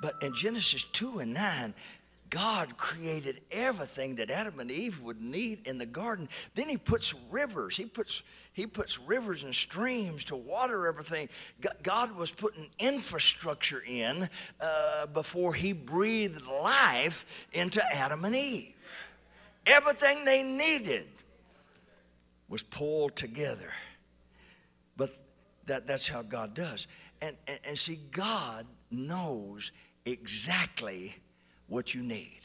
But 0.00 0.14
in 0.22 0.34
Genesis 0.34 0.84
2 0.84 1.18
and 1.18 1.34
9, 1.34 1.74
God 2.30 2.76
created 2.76 3.40
everything 3.50 4.16
that 4.16 4.30
Adam 4.30 4.60
and 4.60 4.70
Eve 4.70 5.00
would 5.02 5.20
need 5.20 5.66
in 5.66 5.78
the 5.78 5.86
garden. 5.86 6.28
Then 6.54 6.68
he 6.68 6.76
puts 6.76 7.14
rivers. 7.30 7.76
He 7.76 7.86
puts 7.86 8.22
he 8.58 8.66
puts 8.66 8.98
rivers 8.98 9.44
and 9.44 9.54
streams 9.54 10.24
to 10.24 10.36
water 10.36 10.88
everything. 10.88 11.28
God 11.84 12.16
was 12.16 12.32
putting 12.32 12.68
infrastructure 12.80 13.84
in 13.86 14.28
uh, 14.60 15.06
before 15.06 15.54
He 15.54 15.72
breathed 15.72 16.44
life 16.44 17.24
into 17.52 17.80
Adam 17.94 18.24
and 18.24 18.34
Eve. 18.34 18.74
Everything 19.64 20.24
they 20.24 20.42
needed 20.42 21.06
was 22.48 22.64
pulled 22.64 23.14
together. 23.14 23.70
But 24.96 25.16
that, 25.66 25.86
that's 25.86 26.08
how 26.08 26.22
God 26.22 26.54
does. 26.54 26.88
And, 27.22 27.36
and, 27.46 27.60
and 27.62 27.78
see, 27.78 28.00
God 28.10 28.66
knows 28.90 29.70
exactly 30.04 31.14
what 31.68 31.94
you 31.94 32.02
need. 32.02 32.40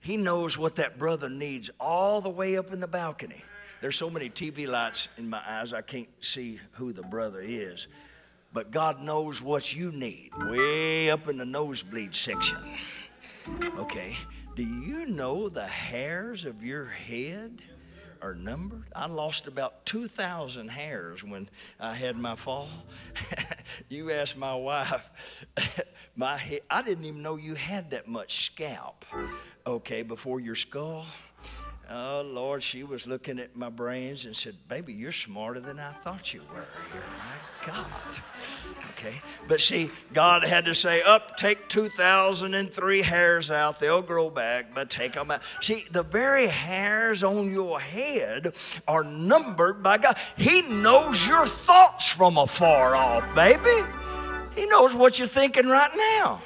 He 0.00 0.18
knows 0.18 0.58
what 0.58 0.74
that 0.76 0.98
brother 0.98 1.30
needs 1.30 1.70
all 1.80 2.20
the 2.20 2.28
way 2.28 2.58
up 2.58 2.74
in 2.74 2.80
the 2.80 2.86
balcony. 2.86 3.42
There's 3.80 3.96
so 3.96 4.10
many 4.10 4.28
TV 4.28 4.68
lights 4.68 5.08
in 5.16 5.30
my 5.30 5.40
eyes, 5.46 5.72
I 5.72 5.80
can't 5.80 6.08
see 6.20 6.60
who 6.72 6.92
the 6.92 7.02
brother 7.02 7.40
is. 7.42 7.88
But 8.52 8.70
God 8.70 9.02
knows 9.02 9.40
what 9.40 9.74
you 9.74 9.90
need 9.92 10.30
way 10.46 11.10
up 11.10 11.28
in 11.28 11.38
the 11.38 11.46
nosebleed 11.46 12.14
section. 12.14 12.58
Okay, 13.78 14.14
do 14.56 14.62
you 14.62 15.06
know 15.06 15.48
the 15.48 15.66
hairs 15.66 16.44
of 16.44 16.62
your 16.62 16.84
head 16.84 17.62
are 18.22 18.34
numbered? 18.34 18.84
I 18.94 19.06
lost 19.06 19.46
about 19.46 19.84
2,000 19.86 20.68
hairs 20.68 21.24
when 21.24 21.48
I 21.80 21.94
had 21.94 22.16
my 22.16 22.36
fall. 22.36 22.68
you 23.88 24.10
ask 24.10 24.36
my 24.36 24.54
wife, 24.54 25.10
my 26.16 26.36
head, 26.36 26.60
I 26.70 26.82
didn't 26.82 27.04
even 27.04 27.22
know 27.22 27.36
you 27.36 27.54
had 27.54 27.90
that 27.92 28.08
much 28.08 28.46
scalp 28.46 29.04
okay, 29.66 30.02
before 30.02 30.40
your 30.40 30.54
skull. 30.54 31.06
Oh, 31.90 32.22
Lord, 32.26 32.62
she 32.62 32.82
was 32.82 33.06
looking 33.06 33.38
at 33.38 33.54
my 33.56 33.68
brains 33.68 34.24
and 34.24 34.34
said, 34.34 34.56
Baby, 34.68 34.94
you're 34.94 35.12
smarter 35.12 35.60
than 35.60 35.78
I 35.78 35.92
thought 35.92 36.32
you 36.32 36.40
were 36.50 36.66
here. 36.92 37.02
My 37.18 37.66
God. 37.66 37.90
Okay. 38.90 39.20
But 39.48 39.60
see, 39.60 39.90
God 40.12 40.44
had 40.44 40.64
to 40.64 40.74
say, 40.74 41.02
Up, 41.02 41.36
take 41.36 41.68
2,003 41.68 43.02
hairs 43.02 43.50
out. 43.50 43.80
They'll 43.80 44.02
grow 44.02 44.30
back, 44.30 44.74
but 44.74 44.88
take 44.88 45.12
them 45.12 45.30
out. 45.30 45.42
See, 45.60 45.84
the 45.90 46.02
very 46.02 46.46
hairs 46.46 47.22
on 47.22 47.52
your 47.52 47.78
head 47.80 48.54
are 48.88 49.04
numbered 49.04 49.82
by 49.82 49.98
God. 49.98 50.16
He 50.36 50.62
knows 50.62 51.28
your 51.28 51.44
thoughts 51.44 52.08
from 52.08 52.38
afar 52.38 52.96
off, 52.96 53.34
baby. 53.34 53.86
He 54.54 54.66
knows 54.66 54.94
what 54.94 55.18
you're 55.18 55.28
thinking 55.28 55.66
right 55.66 55.90
now. 55.94 56.40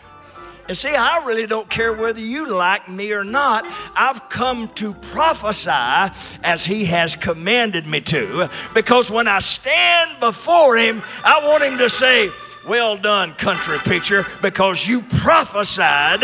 And 0.69 0.77
see, 0.77 0.95
I 0.95 1.25
really 1.25 1.47
don't 1.47 1.69
care 1.71 1.95
whether 1.95 2.21
you 2.21 2.47
like 2.47 2.91
me 2.91 3.13
or 3.13 3.25
not. 3.25 3.65
I've 3.97 4.29
come 4.29 4.69
to 4.75 4.93
prophesy 4.93 6.15
as 6.45 6.65
He 6.65 6.85
has 6.85 7.17
commanded 7.17 7.87
me 7.87 8.03
to, 8.03 8.51
because 8.75 9.11
when 9.11 9.27
I 9.27 9.39
stand 9.39 10.21
before 10.21 10.77
Him, 10.77 11.03
I 11.25 11.47
want 11.49 11.65
Him 11.65 11.79
to 11.79 11.89
say, 11.89 12.29
Well 12.69 12.99
done, 12.99 13.33
country 13.35 13.79
preacher, 13.79 14.27
because 14.43 14.87
you 14.87 15.01
prophesied 15.01 16.23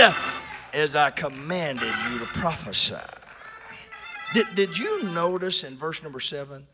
as 0.74 0.94
I 0.94 1.11
commanded 1.11 1.94
you 2.11 2.18
to 2.18 2.26
prophesy. 2.26 2.96
Did, 4.35 4.46
did 4.54 4.78
you 4.78 5.04
notice 5.04 5.64
in 5.64 5.76
verse 5.76 6.02
number 6.02 6.20
seven 6.20 6.66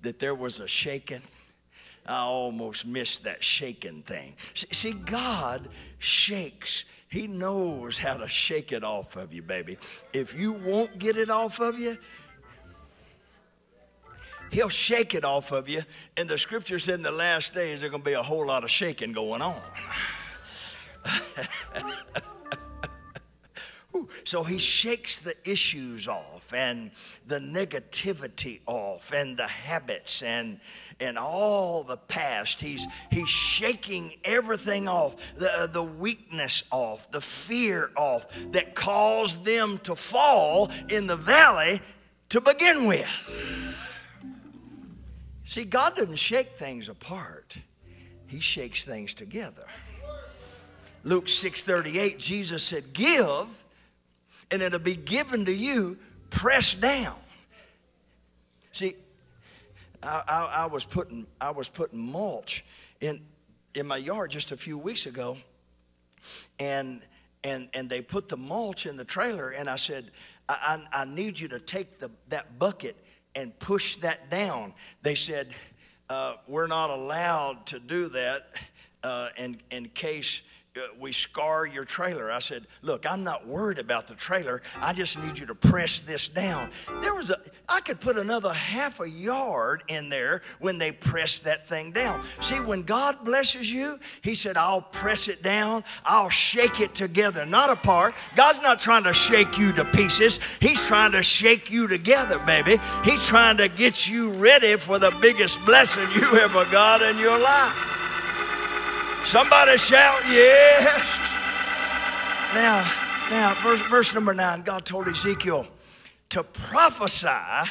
that 0.00 0.18
there 0.18 0.34
was 0.34 0.58
a 0.58 0.66
shaking? 0.66 1.22
I 2.06 2.22
almost 2.22 2.84
missed 2.84 3.22
that 3.24 3.44
shaking 3.44 4.02
thing. 4.02 4.34
See, 4.54 4.92
God 4.92 5.68
shakes. 6.00 6.84
He 7.12 7.26
knows 7.26 7.98
how 7.98 8.14
to 8.14 8.26
shake 8.26 8.72
it 8.72 8.82
off 8.82 9.16
of 9.16 9.34
you, 9.34 9.42
baby. 9.42 9.76
If 10.14 10.34
you 10.34 10.52
won't 10.52 10.98
get 10.98 11.18
it 11.18 11.28
off 11.28 11.60
of 11.60 11.78
you, 11.78 11.98
He'll 14.50 14.70
shake 14.70 15.14
it 15.14 15.22
off 15.22 15.52
of 15.52 15.68
you. 15.68 15.82
And 16.16 16.26
the 16.26 16.38
scripture 16.38 16.78
said 16.78 16.94
in 16.94 17.02
the 17.02 17.10
last 17.10 17.54
days 17.54 17.80
there's 17.80 17.90
going 17.90 18.02
to 18.02 18.10
be 18.10 18.14
a 18.14 18.22
whole 18.22 18.46
lot 18.46 18.64
of 18.64 18.70
shaking 18.70 19.12
going 19.12 19.42
on. 19.42 19.60
so 24.24 24.42
he 24.42 24.58
shakes 24.58 25.18
the 25.18 25.34
issues 25.44 26.08
off 26.08 26.54
and 26.54 26.90
the 27.26 27.38
negativity 27.38 28.60
off 28.66 29.12
and 29.12 29.36
the 29.36 29.46
habits 29.46 30.22
and 30.22 30.58
and 31.02 31.18
all 31.18 31.82
the 31.82 31.96
past. 31.96 32.60
He's, 32.60 32.86
he's 33.10 33.28
shaking 33.28 34.14
everything 34.24 34.88
off, 34.88 35.16
the, 35.36 35.52
uh, 35.52 35.66
the 35.66 35.82
weakness 35.82 36.62
off, 36.70 37.10
the 37.10 37.20
fear 37.20 37.90
off 37.96 38.28
that 38.52 38.74
caused 38.74 39.44
them 39.44 39.78
to 39.78 39.94
fall 39.94 40.70
in 40.88 41.06
the 41.06 41.16
valley 41.16 41.80
to 42.30 42.40
begin 42.40 42.86
with. 42.86 43.06
See, 45.44 45.64
God 45.64 45.96
doesn't 45.96 46.16
shake 46.16 46.52
things 46.52 46.88
apart. 46.88 47.58
He 48.26 48.40
shakes 48.40 48.84
things 48.84 49.12
together. 49.12 49.66
Luke 51.04 51.26
6:38, 51.26 52.18
Jesus 52.18 52.62
said, 52.62 52.92
Give, 52.92 53.46
and 54.50 54.62
it'll 54.62 54.78
be 54.78 54.96
given 54.96 55.44
to 55.44 55.52
you, 55.52 55.98
pressed 56.30 56.80
down. 56.80 57.16
See, 58.72 58.94
I, 60.02 60.22
I, 60.26 60.44
I, 60.62 60.66
was 60.66 60.84
putting 60.84 61.26
I 61.40 61.50
was 61.50 61.68
putting 61.68 61.98
mulch 61.98 62.64
in 63.00 63.20
in 63.74 63.86
my 63.86 63.96
yard 63.96 64.30
just 64.30 64.52
a 64.52 64.56
few 64.56 64.76
weeks 64.76 65.06
ago, 65.06 65.36
and 66.58 67.02
and 67.44 67.68
and 67.74 67.88
they 67.88 68.02
put 68.02 68.28
the 68.28 68.36
mulch 68.36 68.86
in 68.86 68.96
the 68.96 69.04
trailer, 69.04 69.50
and 69.50 69.68
I 69.68 69.76
said, 69.76 70.10
I, 70.48 70.80
I, 70.92 71.02
I 71.02 71.04
need 71.04 71.38
you 71.38 71.48
to 71.48 71.58
take 71.58 71.98
the 71.98 72.10
that 72.28 72.58
bucket 72.58 72.96
and 73.34 73.56
push 73.58 73.96
that 73.96 74.30
down. 74.30 74.74
They 75.02 75.14
said, 75.14 75.48
uh, 76.10 76.34
we're 76.46 76.66
not 76.66 76.90
allowed 76.90 77.66
to 77.66 77.78
do 77.78 78.08
that 78.08 78.50
uh, 79.02 79.28
in 79.36 79.60
in 79.70 79.88
case 79.88 80.42
Uh, 80.74 80.80
we 80.98 81.12
scar 81.12 81.66
your 81.66 81.84
trailer. 81.84 82.32
I 82.32 82.38
said, 82.38 82.66
Look, 82.80 83.04
I'm 83.04 83.22
not 83.22 83.46
worried 83.46 83.78
about 83.78 84.08
the 84.08 84.14
trailer. 84.14 84.62
I 84.80 84.94
just 84.94 85.22
need 85.22 85.38
you 85.38 85.44
to 85.44 85.54
press 85.54 86.00
this 86.00 86.28
down. 86.28 86.70
There 87.02 87.14
was 87.14 87.28
a, 87.28 87.38
I 87.68 87.80
could 87.80 88.00
put 88.00 88.16
another 88.16 88.54
half 88.54 88.98
a 89.00 89.08
yard 89.08 89.84
in 89.88 90.08
there 90.08 90.40
when 90.60 90.78
they 90.78 90.90
pressed 90.90 91.44
that 91.44 91.68
thing 91.68 91.92
down. 91.92 92.22
See, 92.40 92.54
when 92.54 92.84
God 92.84 93.22
blesses 93.22 93.70
you, 93.70 93.98
He 94.22 94.34
said, 94.34 94.56
I'll 94.56 94.80
press 94.80 95.28
it 95.28 95.42
down, 95.42 95.84
I'll 96.06 96.30
shake 96.30 96.80
it 96.80 96.94
together, 96.94 97.44
not 97.44 97.68
apart. 97.68 98.14
God's 98.34 98.62
not 98.62 98.80
trying 98.80 99.04
to 99.04 99.12
shake 99.12 99.58
you 99.58 99.72
to 99.72 99.84
pieces, 99.84 100.40
He's 100.58 100.86
trying 100.86 101.12
to 101.12 101.22
shake 101.22 101.70
you 101.70 101.86
together, 101.86 102.38
baby. 102.38 102.80
He's 103.04 103.26
trying 103.26 103.58
to 103.58 103.68
get 103.68 104.08
you 104.08 104.30
ready 104.30 104.76
for 104.76 104.98
the 104.98 105.10
biggest 105.20 105.62
blessing 105.66 106.08
you 106.14 106.38
ever 106.40 106.64
got 106.64 107.02
in 107.02 107.18
your 107.18 107.38
life. 107.38 108.01
Somebody 109.24 109.78
shout, 109.78 110.22
yes. 110.28 111.18
Now, 112.54 112.90
now, 113.30 113.56
verse, 113.62 113.80
verse 113.88 114.12
number 114.12 114.34
nine, 114.34 114.62
God 114.62 114.84
told 114.84 115.08
Ezekiel 115.08 115.66
to 116.30 116.42
prophesy 116.42 117.70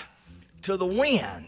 to 0.64 0.78
the 0.78 0.86
wind 0.86 1.48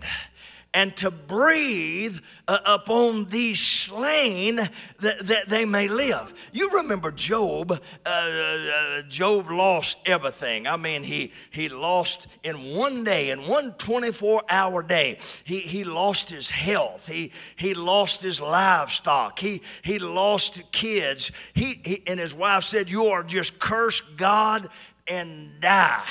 and 0.74 0.96
to 0.98 1.12
breathe 1.12 2.18
uh, 2.48 2.58
upon 2.66 3.26
these 3.26 3.60
slain 3.60 4.56
that, 4.56 5.20
that 5.20 5.48
they 5.48 5.66
may 5.66 5.88
live. 5.88 6.34
You 6.52 6.70
remember 6.72 7.12
Job. 7.12 7.72
Uh, 8.06 8.10
uh, 8.10 9.02
Job 9.04 9.52
lost 9.52 10.00
everything. 10.06 10.68
I 10.68 10.78
mean, 10.78 11.04
he, 11.04 11.32
he 11.52 11.70
lost 11.70 12.28
in 12.44 12.76
one 12.76 13.04
day, 13.04 13.30
in 13.30 13.48
one 13.48 13.74
24 13.74 14.44
hour 14.50 14.82
day, 14.82 15.20
he, 15.44 15.60
he 15.60 15.84
lost 15.84 16.30
his 16.30 16.50
health. 16.50 17.08
He, 17.08 17.32
he 17.56 17.74
lost 17.74 18.22
his 18.22 18.42
livestock. 18.42 19.38
He, 19.38 19.62
he 19.84 20.00
lost 20.00 20.72
kids. 20.72 21.32
He, 21.54 21.80
he, 21.84 22.04
and 22.08 22.20
his 22.20 22.34
wife 22.34 22.64
said, 22.64 22.90
You 22.90 23.08
are 23.08 23.24
just 23.24 23.60
curse 23.60 24.02
God 24.02 24.70
and 25.08 25.52
die. 25.60 26.04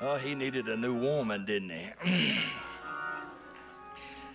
Oh, 0.00 0.16
he 0.16 0.34
needed 0.34 0.68
a 0.68 0.76
new 0.76 0.94
woman, 0.94 1.44
didn't 1.46 1.70
he? 1.70 2.38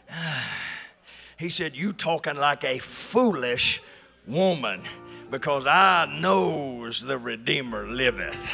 he 1.37 1.49
said, 1.49 1.75
You 1.75 1.93
talking 1.93 2.35
like 2.35 2.63
a 2.63 2.79
foolish 2.79 3.81
woman, 4.27 4.83
because 5.29 5.65
I 5.65 6.07
knows 6.19 7.01
the 7.01 7.17
Redeemer 7.17 7.87
liveth. 7.87 8.51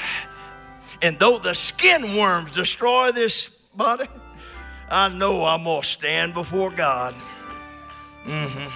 And 1.01 1.19
though 1.19 1.37
the 1.37 1.53
skin 1.53 2.15
worms 2.15 2.51
destroy 2.51 3.11
this 3.11 3.49
body, 3.75 4.07
I 4.89 5.09
know 5.09 5.45
I'm 5.45 5.63
going 5.63 5.81
to 5.81 5.87
stand 5.87 6.33
before 6.33 6.71
God. 6.71 7.15
Mm-hmm. 8.25 8.71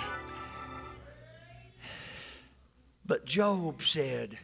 But 3.06 3.26
Job 3.26 3.82
said, 3.82 4.38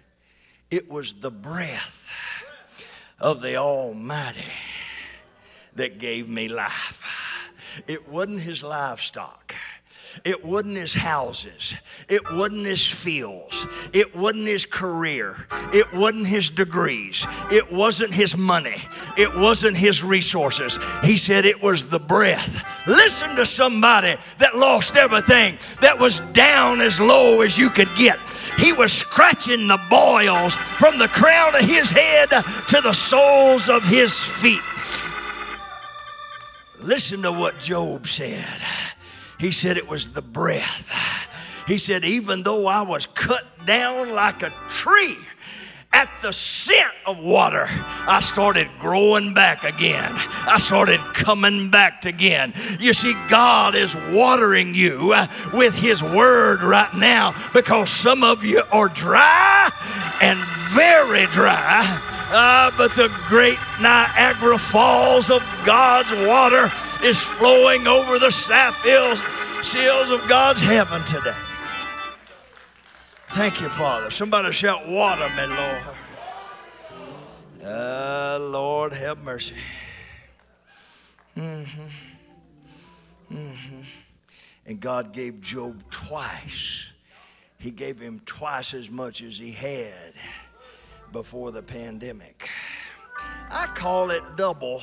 It 0.71 0.89
was 0.89 1.13
the 1.13 1.32
breath 1.32 2.10
of 3.19 3.41
the 3.41 3.58
Almighty 3.58 4.52
that 5.76 6.00
gave 6.00 6.28
me 6.28 6.48
life. 6.48 6.94
It 7.88 8.07
wasn't 8.09 8.41
his 8.41 8.63
livestock. 8.63 9.53
It 10.23 10.45
wasn't 10.45 10.77
his 10.77 10.93
houses. 10.93 11.73
It 12.07 12.31
wasn't 12.31 12.65
his 12.65 12.88
fields. 12.88 13.67
It 13.91 14.15
wasn't 14.15 14.47
his 14.47 14.65
career. 14.65 15.35
It 15.73 15.93
wasn't 15.93 16.27
his 16.27 16.49
degrees. 16.49 17.25
It 17.51 17.71
wasn't 17.71 18.13
his 18.13 18.38
money. 18.38 18.81
It 19.17 19.35
wasn't 19.35 19.75
his 19.75 20.03
resources. 20.03 20.79
He 21.03 21.17
said 21.17 21.45
it 21.45 21.61
was 21.61 21.89
the 21.89 21.99
breath. 21.99 22.63
Listen 22.88 23.35
to 23.35 23.45
somebody 23.45 24.15
that 24.38 24.55
lost 24.55 24.95
everything, 24.95 25.57
that 25.81 25.99
was 25.99 26.19
down 26.31 26.81
as 26.81 26.99
low 26.99 27.41
as 27.41 27.57
you 27.57 27.69
could 27.69 27.93
get. 27.97 28.17
He 28.57 28.71
was 28.71 28.93
scratching 28.93 29.67
the 29.67 29.79
boils 29.89 30.55
from 30.55 30.97
the 30.97 31.09
crown 31.09 31.55
of 31.55 31.61
his 31.61 31.89
head 31.89 32.29
to 32.29 32.81
the 32.81 32.93
soles 32.93 33.69
of 33.69 33.83
his 33.83 34.17
feet. 34.23 34.61
Listen 36.86 37.24
to 37.24 37.32
what 37.32 37.60
Job 37.60 38.06
said. 38.06 38.45
He 39.39 39.50
said 39.50 39.76
it 39.76 39.89
was 39.89 40.10
the 40.10 40.21
breath. 40.21 40.88
He 41.67 41.80
said, 41.80 42.06
even 42.06 42.43
though 42.43 42.67
I 42.67 42.84
was 42.84 43.08
cut 43.08 43.43
down 43.65 44.10
like 44.10 44.43
a 44.43 44.54
tree, 44.69 45.17
at 45.91 46.10
the 46.21 46.32
scent 46.32 46.91
of 47.08 47.17
water, 47.17 47.65
I 47.69 48.19
started 48.19 48.67
growing 48.80 49.34
back 49.34 49.63
again. 49.63 50.12
I 50.13 50.58
started 50.60 51.00
coming 51.13 51.71
back 51.71 52.06
again. 52.06 52.54
You 52.80 52.93
see, 52.93 53.15
God 53.30 53.76
is 53.76 53.95
watering 54.12 54.76
you 54.76 55.15
with 55.54 55.74
His 55.74 56.04
Word 56.04 56.62
right 56.62 56.93
now 56.93 57.34
because 57.54 57.89
some 57.89 58.24
of 58.24 58.43
you 58.43 58.62
are 58.71 58.89
dry 58.89 59.71
and 60.21 60.38
very 60.76 61.26
dry 61.28 62.14
uh, 62.36 62.69
but 62.78 62.93
the 62.95 63.08
great 63.30 63.58
Niagara 63.80 64.58
Falls 64.58 65.30
of 65.30 65.41
God's 65.65 66.12
water 66.28 66.69
is 67.02 67.17
flowing 67.17 67.88
over 67.88 68.19
the 68.19 68.30
south 68.30 68.76
seals 69.63 70.10
of 70.10 70.28
God's 70.28 70.60
heaven 70.60 71.02
today. 71.06 71.34
Thank 73.30 73.62
you, 73.62 73.69
Father. 73.69 74.12
Somebody 74.12 74.52
shout, 74.52 74.86
Water 74.88 75.30
me, 75.30 75.45
Lord. 75.45 75.84
Uh, 77.65 78.38
Lord, 78.41 78.93
have 78.93 79.24
mercy. 79.24 79.55
Mm-hmm. 81.38 81.88
Mm-hmm. 83.34 83.82
And 84.66 84.80
God 84.82 85.14
gave 85.14 85.39
Job 85.39 85.89
twice. 85.89 86.89
He 87.57 87.72
gave 87.72 87.99
him 87.99 88.22
twice 88.26 88.74
as 88.74 88.89
much 88.91 89.22
as 89.22 89.38
he 89.38 89.51
had 89.51 90.14
before 91.12 91.51
the 91.51 91.62
pandemic. 91.62 92.49
I 93.49 93.68
call 93.68 94.12
it 94.12 94.24
double 94.36 94.82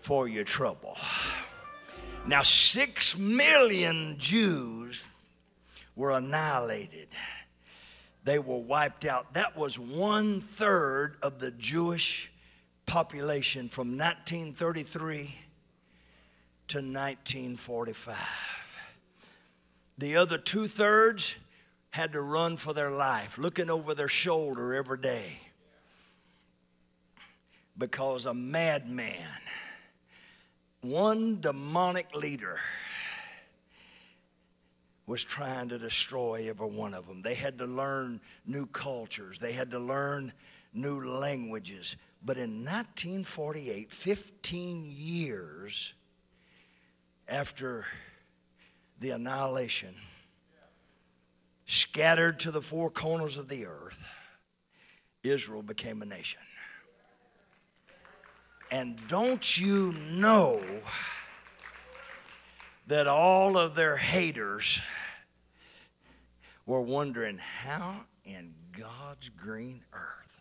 for 0.00 0.28
your 0.28 0.44
trouble. 0.44 0.96
Now, 2.26 2.42
six 2.42 3.16
million 3.18 4.16
Jews 4.18 5.06
were 5.96 6.12
annihilated. 6.12 7.08
They 8.24 8.38
were 8.38 8.58
wiped 8.58 9.04
out. 9.04 9.34
That 9.34 9.56
was 9.56 9.78
one 9.78 10.40
third 10.40 11.16
of 11.22 11.38
the 11.40 11.50
Jewish 11.52 12.30
population 12.86 13.68
from 13.68 13.98
1933 13.98 15.38
to 16.68 16.78
1945. 16.78 18.16
The 19.98 20.16
other 20.16 20.38
two 20.38 20.68
thirds 20.68 21.34
had 21.92 22.12
to 22.12 22.22
run 22.22 22.56
for 22.56 22.72
their 22.72 22.90
life, 22.90 23.38
looking 23.38 23.70
over 23.70 23.94
their 23.94 24.08
shoulder 24.08 24.74
every 24.74 24.98
day 24.98 25.38
because 27.76 28.24
a 28.24 28.34
madman, 28.34 29.40
one 30.80 31.40
demonic 31.40 32.14
leader, 32.14 32.58
was 35.06 35.22
trying 35.22 35.68
to 35.68 35.78
destroy 35.78 36.48
every 36.48 36.66
one 36.66 36.94
of 36.94 37.06
them. 37.06 37.20
They 37.20 37.34
had 37.34 37.58
to 37.58 37.66
learn 37.66 38.20
new 38.46 38.66
cultures, 38.66 39.38
they 39.38 39.52
had 39.52 39.70
to 39.72 39.78
learn 39.78 40.32
new 40.72 41.04
languages. 41.04 41.96
But 42.24 42.38
in 42.38 42.64
1948, 42.64 43.92
15 43.92 44.92
years 44.96 45.92
after 47.28 47.84
the 49.00 49.10
annihilation, 49.10 49.94
scattered 51.72 52.38
to 52.38 52.50
the 52.50 52.60
four 52.60 52.90
corners 52.90 53.38
of 53.38 53.48
the 53.48 53.64
earth, 53.64 54.04
Israel 55.22 55.62
became 55.62 56.02
a 56.02 56.04
nation. 56.04 56.40
And 58.70 59.00
don't 59.08 59.58
you 59.58 59.92
know 59.92 60.62
that 62.88 63.06
all 63.06 63.56
of 63.56 63.74
their 63.74 63.96
haters 63.96 64.82
were 66.66 66.82
wondering 66.82 67.38
how 67.38 68.02
in 68.24 68.52
God's 68.78 69.30
green 69.30 69.82
earth? 69.94 70.40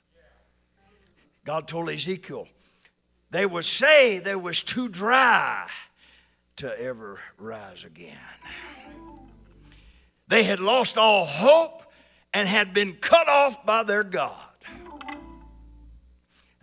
God 1.45 1.65
told 1.65 1.89
Ezekiel, 1.89 2.47
they 3.29 3.45
would 3.45 3.65
say 3.65 4.19
there 4.19 4.37
was 4.37 4.63
too 4.63 4.89
dry 4.89 5.65
to 6.57 6.81
ever 6.81 7.19
rise 7.37 7.85
again. 7.85 8.17
They 10.31 10.43
had 10.43 10.61
lost 10.61 10.97
all 10.97 11.25
hope 11.25 11.83
and 12.33 12.47
had 12.47 12.73
been 12.73 12.93
cut 12.93 13.27
off 13.27 13.65
by 13.65 13.83
their 13.83 14.05
God. 14.05 14.31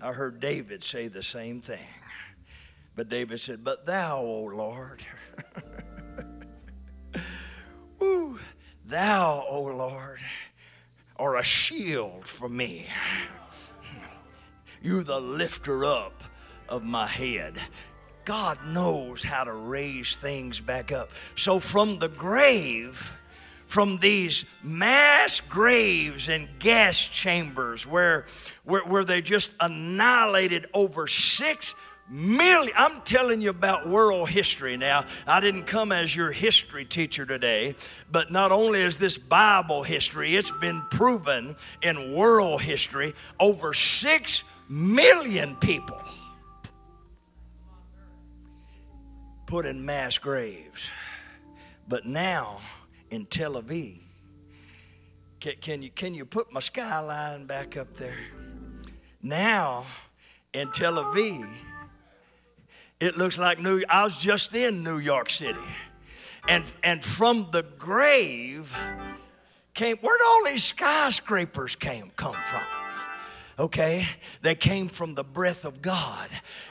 I 0.00 0.12
heard 0.14 0.40
David 0.40 0.82
say 0.82 1.08
the 1.08 1.22
same 1.22 1.60
thing. 1.60 1.86
But 2.96 3.10
David 3.10 3.40
said, 3.40 3.62
But 3.62 3.84
thou, 3.84 4.20
O 4.20 4.44
Lord, 4.44 5.04
Ooh, 8.02 8.38
thou, 8.86 9.44
O 9.46 9.64
Lord, 9.64 10.20
are 11.16 11.36
a 11.36 11.44
shield 11.44 12.26
for 12.26 12.48
me. 12.48 12.86
You're 14.80 15.04
the 15.04 15.20
lifter 15.20 15.84
up 15.84 16.24
of 16.70 16.84
my 16.84 17.06
head. 17.06 17.58
God 18.24 18.64
knows 18.64 19.22
how 19.22 19.44
to 19.44 19.52
raise 19.52 20.16
things 20.16 20.58
back 20.58 20.90
up. 20.90 21.10
So 21.36 21.60
from 21.60 21.98
the 21.98 22.08
grave, 22.08 23.12
from 23.68 23.98
these 23.98 24.44
mass 24.62 25.40
graves 25.40 26.28
and 26.28 26.48
gas 26.58 27.06
chambers 27.06 27.86
where, 27.86 28.26
where, 28.64 28.82
where 28.82 29.04
they 29.04 29.20
just 29.20 29.54
annihilated 29.60 30.66
over 30.74 31.06
six 31.06 31.74
million. 32.08 32.74
I'm 32.76 33.02
telling 33.02 33.40
you 33.42 33.50
about 33.50 33.86
world 33.86 34.30
history 34.30 34.76
now. 34.76 35.04
I 35.26 35.40
didn't 35.40 35.64
come 35.64 35.92
as 35.92 36.16
your 36.16 36.32
history 36.32 36.86
teacher 36.86 37.26
today, 37.26 37.76
but 38.10 38.30
not 38.30 38.50
only 38.50 38.80
is 38.80 38.96
this 38.96 39.18
Bible 39.18 39.82
history, 39.82 40.34
it's 40.34 40.50
been 40.50 40.82
proven 40.90 41.54
in 41.82 42.14
world 42.14 42.62
history 42.62 43.14
over 43.38 43.74
six 43.74 44.44
million 44.68 45.56
people 45.56 46.02
put 49.46 49.64
in 49.64 49.84
mass 49.84 50.18
graves. 50.18 50.90
But 51.88 52.04
now, 52.04 52.60
in 53.10 53.26
Tel 53.26 53.60
Aviv. 53.60 53.98
Can, 55.40 55.54
can, 55.60 55.82
you, 55.82 55.90
can 55.90 56.14
you 56.14 56.24
put 56.24 56.52
my 56.52 56.60
skyline 56.60 57.46
back 57.46 57.76
up 57.76 57.94
there? 57.94 58.18
Now, 59.22 59.86
in 60.52 60.70
Tel 60.72 60.94
Aviv, 60.94 61.48
it 63.00 63.16
looks 63.16 63.38
like 63.38 63.60
New 63.60 63.82
I 63.88 64.04
was 64.04 64.16
just 64.16 64.54
in 64.54 64.82
New 64.82 64.98
York 64.98 65.30
City. 65.30 65.58
And, 66.48 66.64
and 66.82 67.04
from 67.04 67.48
the 67.52 67.62
grave 67.62 68.74
came, 69.74 69.98
where'd 69.98 70.20
all 70.26 70.44
these 70.46 70.64
skyscrapers 70.64 71.76
came, 71.76 72.10
come 72.16 72.36
from? 72.46 72.77
Okay? 73.58 74.06
They 74.42 74.54
came 74.54 74.88
from 74.88 75.14
the 75.14 75.24
breath 75.24 75.64
of 75.64 75.82
God. 75.82 76.28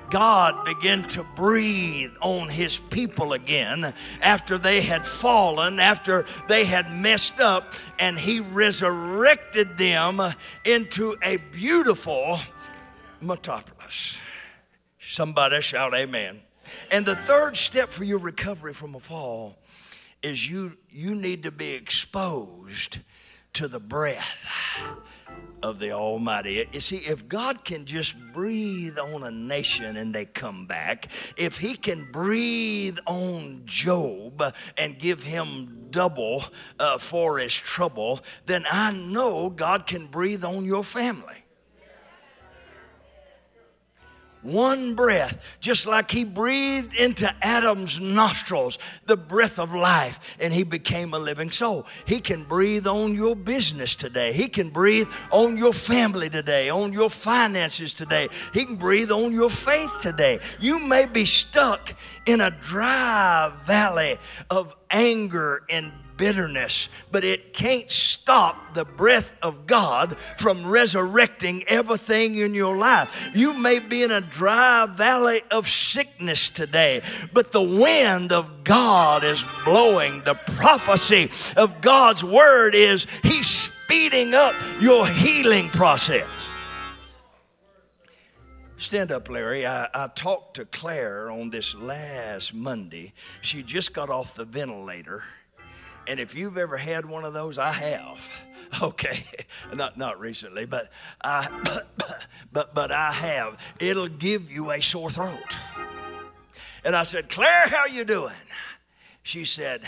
God 0.09 0.65
began 0.65 1.07
to 1.09 1.23
breathe 1.35 2.11
on 2.21 2.49
his 2.49 2.77
people 2.77 3.33
again 3.33 3.93
after 4.21 4.57
they 4.57 4.81
had 4.81 5.05
fallen, 5.05 5.79
after 5.79 6.25
they 6.47 6.65
had 6.65 6.91
messed 6.91 7.39
up, 7.39 7.73
and 7.99 8.17
he 8.17 8.39
resurrected 8.39 9.77
them 9.77 10.21
into 10.63 11.15
a 11.21 11.37
beautiful 11.37 12.39
metropolis. 13.21 14.15
Somebody 14.99 15.61
shout 15.61 15.93
amen. 15.93 16.41
And 16.91 17.05
the 17.05 17.15
third 17.15 17.57
step 17.57 17.89
for 17.89 18.03
your 18.03 18.19
recovery 18.19 18.73
from 18.73 18.95
a 18.95 18.99
fall 18.99 19.57
is 20.21 20.49
you 20.49 20.77
you 20.89 21.15
need 21.15 21.43
to 21.43 21.51
be 21.51 21.71
exposed 21.73 22.99
to 23.53 23.67
the 23.67 23.79
breath 23.79 24.25
of 25.63 25.79
the 25.79 25.91
Almighty. 25.91 26.67
You 26.71 26.79
see, 26.79 26.97
if 26.97 27.27
God 27.27 27.65
can 27.65 27.85
just 27.85 28.15
breathe 28.33 28.97
on 28.97 29.23
a 29.23 29.31
nation 29.31 29.97
and 29.97 30.13
they 30.13 30.25
come 30.25 30.65
back, 30.65 31.07
if 31.37 31.57
He 31.57 31.75
can 31.75 32.11
breathe 32.11 32.97
on 33.05 33.63
Job 33.65 34.53
and 34.77 34.97
give 34.97 35.23
him 35.23 35.87
double 35.89 36.43
uh, 36.79 36.97
for 36.97 37.37
his 37.39 37.53
trouble, 37.53 38.21
then 38.45 38.65
I 38.69 38.91
know 38.91 39.49
God 39.49 39.87
can 39.87 40.07
breathe 40.07 40.43
on 40.43 40.65
your 40.65 40.83
family 40.83 41.43
one 44.41 44.95
breath, 44.95 45.55
just 45.59 45.85
like 45.85 46.11
he 46.11 46.23
breathed 46.23 46.93
into 46.95 47.33
Adam's 47.41 47.99
nostrils 47.99 48.77
the 49.05 49.17
breath 49.17 49.59
of 49.59 49.73
life, 49.73 50.37
and 50.39 50.53
he 50.53 50.63
became 50.63 51.13
a 51.13 51.19
living 51.19 51.51
soul. 51.51 51.85
He 52.05 52.19
can 52.19 52.43
breathe 52.43 52.87
on 52.87 53.13
your 53.13 53.35
business 53.35 53.95
today. 53.95 54.33
He 54.33 54.47
can 54.47 54.69
breathe 54.69 55.07
on 55.31 55.57
your 55.57 55.73
family 55.73 56.29
today, 56.29 56.69
on 56.69 56.93
your 56.93 57.09
finances 57.09 57.93
today. 57.93 58.29
He 58.53 58.65
can 58.65 58.75
breathe 58.75 59.11
on 59.11 59.31
your 59.33 59.49
faith 59.49 59.91
today. 60.01 60.39
You 60.59 60.79
may 60.79 61.05
be 61.05 61.25
stuck 61.25 61.93
in 62.25 62.41
a 62.41 62.51
dry 62.51 63.51
valley 63.65 64.17
of 64.49 64.75
anger 64.89 65.63
and 65.69 65.91
bitterness, 66.17 66.89
but 67.11 67.23
it 67.23 67.53
can't 67.53 67.89
stop 67.89 68.73
the 68.73 68.83
breath 68.83 69.33
of 69.41 69.67
God 69.67 70.17
from 70.37 70.67
resurrecting 70.67 71.63
everything 71.67 72.35
in 72.35 72.53
your 72.53 72.75
life. 72.75 73.31
You 73.33 73.53
may 73.53 73.79
be 73.79 74.03
in 74.03 74.11
a 74.11 74.21
dry 74.21 74.85
valley 74.87 75.41
of 75.51 75.67
sickness 75.67 76.49
today, 76.49 77.01
but 77.33 77.51
the 77.51 77.61
wind 77.61 78.33
of 78.33 78.63
God 78.63 79.23
is 79.23 79.45
blowing. 79.63 80.21
The 80.25 80.35
prophecy 80.35 81.29
of 81.55 81.81
God's 81.81 82.23
word 82.23 82.75
is 82.75 83.07
He's 83.23 83.47
speeding 83.47 84.33
up 84.33 84.55
your 84.79 85.07
healing 85.07 85.69
process. 85.69 86.27
Stand 88.79 89.11
up, 89.11 89.27
Larry. 89.27 89.65
I, 89.65 89.87
I, 89.91 90.07
talked 90.07 90.57
to 90.57 90.65
Claire 90.65 91.31
on 91.31 91.49
this 91.49 91.73
last 91.73 92.53
Monday. 92.53 93.13
She 93.41 93.63
just 93.63 93.91
got 93.91 94.11
off 94.11 94.35
the 94.35 94.45
ventilator 94.45 95.23
and 96.07 96.19
if 96.19 96.35
you've 96.35 96.57
ever 96.57 96.77
had 96.77 97.05
one 97.05 97.25
of 97.25 97.33
those, 97.33 97.57
I 97.57 97.71
have. 97.71 98.27
Okay, 98.83 99.23
not 99.73 99.97
not 99.97 100.19
recently, 100.19 100.65
but 100.65 100.91
I 101.23 101.47
but, 101.63 101.87
but 102.51 102.75
but 102.75 102.91
I 102.91 103.13
have. 103.13 103.57
It'll 103.79 104.09
give 104.09 104.51
you 104.51 104.71
a 104.71 104.81
sore 104.81 105.09
throat. 105.09 105.57
And 106.83 106.93
I 106.93 107.03
said, 107.03 107.29
Claire, 107.29 107.67
how 107.69 107.85
you 107.85 108.03
doing? 108.03 108.33
She 109.23 109.45
said, 109.45 109.83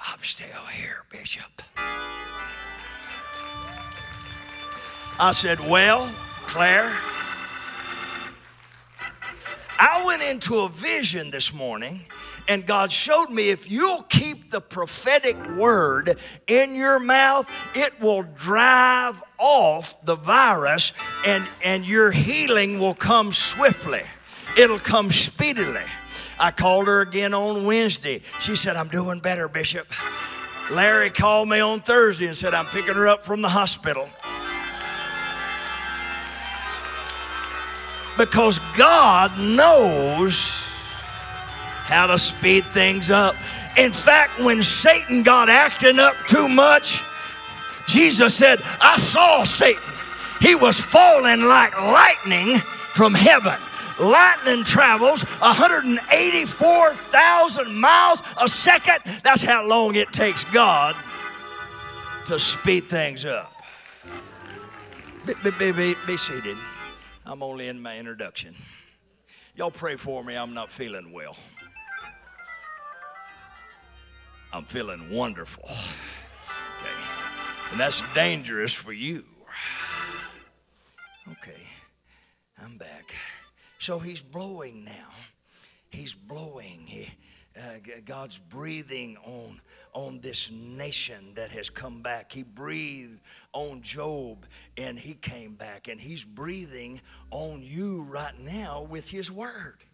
I'm 0.00 0.18
still 0.22 0.64
here, 0.72 1.04
Bishop. 1.10 1.62
I 5.18 5.30
said, 5.32 5.60
Well, 5.60 6.12
Claire, 6.42 6.92
I 9.78 10.02
went 10.04 10.22
into 10.22 10.58
a 10.58 10.68
vision 10.68 11.30
this 11.30 11.52
morning 11.52 12.04
and 12.48 12.66
God 12.66 12.92
showed 12.92 13.30
me 13.30 13.48
if 13.50 13.70
you'll 13.70 14.02
keep 14.02 14.50
the 14.50 14.60
prophetic 14.60 15.36
word 15.56 16.18
in 16.46 16.74
your 16.74 16.98
mouth, 16.98 17.48
it 17.74 18.00
will 18.00 18.22
drive 18.22 19.22
off 19.38 20.04
the 20.04 20.16
virus 20.16 20.92
and, 21.24 21.46
and 21.62 21.84
your 21.84 22.10
healing 22.10 22.78
will 22.78 22.94
come 22.94 23.32
swiftly. 23.32 24.02
It'll 24.56 24.78
come 24.78 25.10
speedily. 25.10 25.84
I 26.38 26.50
called 26.50 26.86
her 26.86 27.00
again 27.00 27.34
on 27.34 27.64
Wednesday. 27.66 28.22
She 28.40 28.56
said, 28.56 28.76
I'm 28.76 28.88
doing 28.88 29.20
better, 29.20 29.48
Bishop. 29.48 29.86
Larry 30.70 31.10
called 31.10 31.48
me 31.48 31.60
on 31.60 31.80
Thursday 31.80 32.26
and 32.26 32.36
said, 32.36 32.54
I'm 32.54 32.66
picking 32.66 32.94
her 32.94 33.08
up 33.08 33.24
from 33.24 33.42
the 33.42 33.48
hospital. 33.48 34.08
Because 38.18 38.58
God 38.76 39.38
knows 39.38 40.65
how 41.86 42.08
to 42.08 42.18
speed 42.18 42.66
things 42.66 43.10
up. 43.10 43.36
In 43.76 43.92
fact, 43.92 44.40
when 44.40 44.62
Satan 44.62 45.22
got 45.22 45.48
acting 45.48 45.98
up 45.98 46.16
too 46.26 46.48
much, 46.48 47.02
Jesus 47.86 48.34
said, 48.34 48.60
I 48.80 48.96
saw 48.96 49.44
Satan. 49.44 49.82
He 50.40 50.54
was 50.54 50.80
falling 50.80 51.42
like 51.42 51.78
lightning 51.78 52.56
from 52.94 53.14
heaven. 53.14 53.58
lightning 53.98 54.64
travels 54.64 55.22
184,000 55.22 57.74
miles 57.74 58.22
a 58.40 58.48
second. 58.48 58.98
That's 59.22 59.42
how 59.42 59.64
long 59.64 59.94
it 59.94 60.12
takes 60.12 60.44
God 60.44 60.96
to 62.26 62.38
speed 62.38 62.88
things 62.88 63.24
up. 63.24 63.52
Be, 65.26 65.34
be, 65.58 65.72
be, 65.72 65.96
be 66.06 66.16
seated. 66.16 66.56
I'm 67.24 67.42
only 67.42 67.68
in 67.68 67.80
my 67.80 67.98
introduction. 67.98 68.54
Y'all 69.56 69.70
pray 69.70 69.96
for 69.96 70.22
me. 70.22 70.36
I'm 70.36 70.54
not 70.54 70.70
feeling 70.70 71.12
well. 71.12 71.36
I'm 74.56 74.64
feeling 74.64 75.10
wonderful. 75.10 75.64
Okay. 75.66 76.94
And 77.72 77.78
that's 77.78 78.02
dangerous 78.14 78.72
for 78.72 78.90
you. 78.90 79.22
Okay. 81.30 81.60
I'm 82.64 82.78
back. 82.78 83.14
So 83.78 83.98
he's 83.98 84.22
blowing 84.22 84.82
now. 84.82 85.10
He's 85.90 86.14
blowing. 86.14 86.84
He, 86.86 87.06
uh, 87.54 87.80
God's 88.06 88.38
breathing 88.38 89.18
on 89.26 89.60
on 89.92 90.20
this 90.20 90.50
nation 90.50 91.34
that 91.34 91.50
has 91.50 91.68
come 91.68 92.00
back. 92.00 92.32
He 92.32 92.42
breathed 92.42 93.20
on 93.52 93.82
Job 93.82 94.46
and 94.78 94.98
he 94.98 95.14
came 95.14 95.54
back. 95.54 95.88
And 95.88 96.00
he's 96.00 96.24
breathing 96.24 97.02
on 97.30 97.62
you 97.62 98.04
right 98.04 98.38
now 98.38 98.86
with 98.88 99.06
his 99.06 99.30
word. 99.30 99.84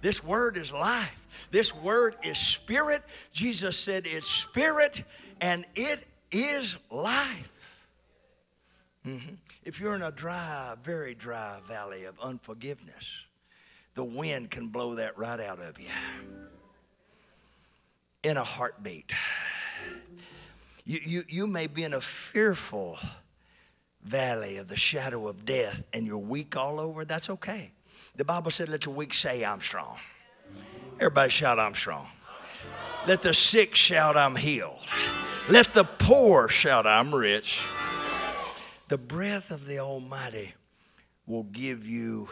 This 0.00 0.24
word 0.24 0.56
is 0.56 0.72
life. 0.72 1.26
This 1.50 1.74
word 1.74 2.16
is 2.22 2.38
spirit. 2.38 3.02
Jesus 3.32 3.76
said 3.76 4.06
it's 4.06 4.28
spirit 4.28 5.02
and 5.40 5.66
it 5.74 6.04
is 6.30 6.76
life. 6.90 7.86
Mm-hmm. 9.06 9.34
If 9.64 9.80
you're 9.80 9.94
in 9.94 10.02
a 10.02 10.12
dry, 10.12 10.74
very 10.82 11.14
dry 11.14 11.58
valley 11.66 12.04
of 12.04 12.18
unforgiveness, 12.20 13.24
the 13.94 14.04
wind 14.04 14.50
can 14.50 14.68
blow 14.68 14.94
that 14.94 15.18
right 15.18 15.40
out 15.40 15.58
of 15.58 15.78
you 15.80 15.88
in 18.22 18.36
a 18.36 18.44
heartbeat. 18.44 19.12
You, 20.84 21.00
you, 21.04 21.24
you 21.28 21.46
may 21.46 21.66
be 21.66 21.84
in 21.84 21.94
a 21.94 22.00
fearful 22.00 22.98
valley 24.02 24.56
of 24.56 24.68
the 24.68 24.76
shadow 24.76 25.28
of 25.28 25.44
death 25.44 25.82
and 25.92 26.06
you're 26.06 26.18
weak 26.18 26.56
all 26.56 26.80
over. 26.80 27.04
That's 27.04 27.30
okay. 27.30 27.72
The 28.16 28.24
Bible 28.24 28.50
said, 28.50 28.68
Let 28.68 28.82
the 28.82 28.90
weak 28.90 29.14
say, 29.14 29.44
I'm 29.44 29.60
strong. 29.60 29.96
Everybody 30.98 31.30
shout, 31.30 31.58
I'm 31.58 31.74
strong. 31.74 32.06
Let 33.06 33.22
the 33.22 33.32
sick 33.32 33.74
shout, 33.74 34.16
I'm 34.16 34.36
healed. 34.36 34.78
Let 35.48 35.72
the 35.72 35.84
poor 35.84 36.48
shout, 36.48 36.86
I'm 36.86 37.14
rich. 37.14 37.66
The 38.88 38.98
breath 38.98 39.50
of 39.50 39.66
the 39.66 39.78
Almighty 39.78 40.54
will 41.26 41.44
give 41.44 41.86
you 41.86 42.28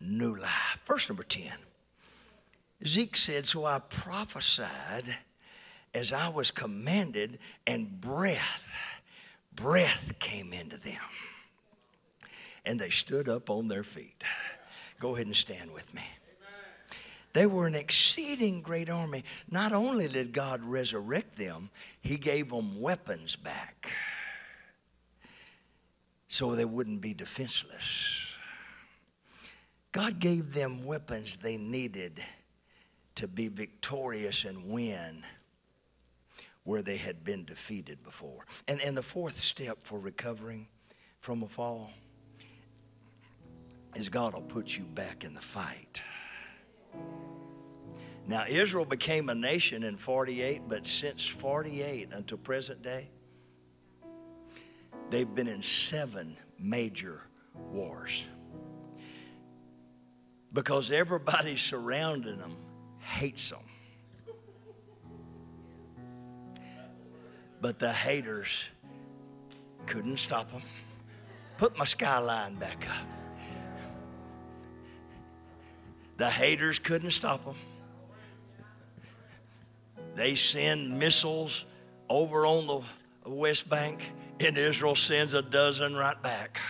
new 0.00 0.34
life. 0.34 0.82
Verse 0.86 1.08
number 1.08 1.22
10. 1.22 1.52
Zeke 2.86 3.16
said, 3.16 3.46
So 3.46 3.64
I 3.64 3.78
prophesied 3.78 5.16
as 5.94 6.12
I 6.12 6.28
was 6.28 6.50
commanded, 6.50 7.38
and 7.66 8.00
breath, 8.00 8.64
breath 9.54 10.14
came 10.18 10.52
into 10.52 10.78
them. 10.78 11.00
And 12.64 12.78
they 12.78 12.90
stood 12.90 13.28
up 13.28 13.50
on 13.50 13.68
their 13.68 13.82
feet. 13.82 14.22
Go 15.00 15.14
ahead 15.14 15.26
and 15.26 15.36
stand 15.36 15.72
with 15.72 15.92
me. 15.94 16.02
They 17.32 17.46
were 17.46 17.66
an 17.66 17.74
exceeding 17.74 18.62
great 18.62 18.90
army. 18.90 19.22
Not 19.50 19.72
only 19.72 20.08
did 20.08 20.32
God 20.32 20.64
resurrect 20.64 21.36
them, 21.36 21.70
He 22.00 22.16
gave 22.16 22.50
them 22.50 22.80
weapons 22.80 23.36
back 23.36 23.92
so 26.28 26.54
they 26.54 26.64
wouldn't 26.64 27.00
be 27.00 27.14
defenseless. 27.14 28.26
God 29.92 30.18
gave 30.18 30.52
them 30.52 30.84
weapons 30.84 31.36
they 31.36 31.56
needed 31.56 32.20
to 33.14 33.26
be 33.26 33.48
victorious 33.48 34.44
and 34.44 34.70
win 34.70 35.24
where 36.64 36.82
they 36.82 36.98
had 36.98 37.24
been 37.24 37.44
defeated 37.44 38.02
before. 38.04 38.44
And, 38.68 38.80
and 38.82 38.96
the 38.96 39.02
fourth 39.02 39.38
step 39.38 39.78
for 39.82 39.98
recovering 39.98 40.68
from 41.20 41.42
a 41.42 41.48
fall 41.48 41.90
is 43.98 44.08
God 44.08 44.32
will 44.32 44.42
put 44.42 44.76
you 44.76 44.84
back 44.84 45.24
in 45.24 45.34
the 45.34 45.40
fight. 45.40 46.00
Now, 48.28 48.44
Israel 48.48 48.84
became 48.84 49.28
a 49.28 49.34
nation 49.34 49.82
in 49.82 49.96
48, 49.96 50.62
but 50.68 50.86
since 50.86 51.26
48 51.26 52.10
until 52.12 52.38
present 52.38 52.82
day, 52.82 53.08
they've 55.10 55.34
been 55.34 55.48
in 55.48 55.62
seven 55.62 56.36
major 56.58 57.22
wars. 57.72 58.22
Because 60.52 60.92
everybody 60.92 61.56
surrounding 61.56 62.38
them 62.38 62.56
hates 63.00 63.50
them. 63.50 63.58
But 67.60 67.80
the 67.80 67.92
haters 67.92 68.68
couldn't 69.86 70.18
stop 70.18 70.52
them. 70.52 70.62
Put 71.56 71.76
my 71.76 71.84
skyline 71.84 72.54
back 72.54 72.86
up. 72.88 73.27
The 76.18 76.28
haters 76.28 76.78
couldn't 76.78 77.12
stop 77.12 77.44
them. 77.44 77.56
They 80.14 80.34
send 80.34 80.98
missiles 80.98 81.64
over 82.10 82.44
on 82.44 82.66
the 82.66 83.30
West 83.30 83.70
Bank, 83.70 84.02
and 84.40 84.58
Israel 84.58 84.94
sends 84.94 85.32
a 85.32 85.42
dozen 85.42 85.94
right 85.94 86.20
back 86.22 86.60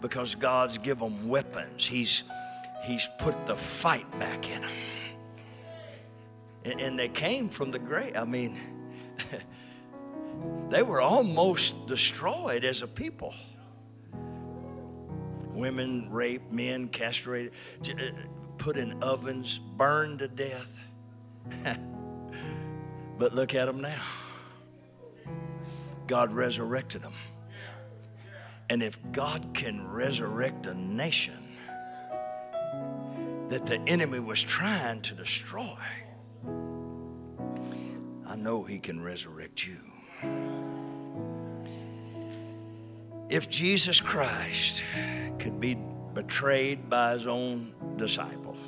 because 0.00 0.34
God's 0.34 0.78
given 0.78 1.16
them 1.16 1.28
weapons. 1.28 1.86
He's, 1.86 2.22
he's 2.84 3.08
put 3.18 3.46
the 3.46 3.56
fight 3.56 4.10
back 4.20 4.48
in 4.48 4.62
them 4.62 4.70
and 6.78 6.98
they 6.98 7.08
came 7.08 7.48
from 7.48 7.70
the 7.70 7.78
grave. 7.78 8.12
I 8.16 8.24
mean, 8.24 8.58
they 10.68 10.82
were 10.82 11.00
almost 11.00 11.86
destroyed 11.86 12.64
as 12.64 12.82
a 12.82 12.86
people. 12.86 13.34
Women 15.56 16.08
raped, 16.10 16.52
men 16.52 16.88
castrated, 16.88 17.52
uh, 17.88 18.10
put 18.58 18.76
in 18.76 19.02
ovens, 19.02 19.58
burned 19.58 20.18
to 20.18 20.28
death. 20.28 20.78
but 23.18 23.34
look 23.34 23.54
at 23.54 23.64
them 23.64 23.80
now. 23.80 24.02
God 26.06 26.32
resurrected 26.32 27.02
them. 27.02 27.14
And 28.68 28.82
if 28.82 28.98
God 29.12 29.50
can 29.54 29.88
resurrect 29.88 30.66
a 30.66 30.74
nation 30.74 31.56
that 33.48 33.64
the 33.64 33.80
enemy 33.86 34.20
was 34.20 34.42
trying 34.42 35.00
to 35.02 35.14
destroy, 35.14 35.78
I 38.26 38.36
know 38.36 38.62
He 38.62 38.78
can 38.78 39.02
resurrect 39.02 39.66
you. 39.66 39.78
If 43.28 43.48
Jesus 43.48 44.00
Christ 44.00 44.82
could 45.38 45.60
be 45.60 45.76
betrayed 46.14 46.88
by 46.88 47.14
His 47.14 47.26
own 47.26 47.74
disciples, 47.96 48.58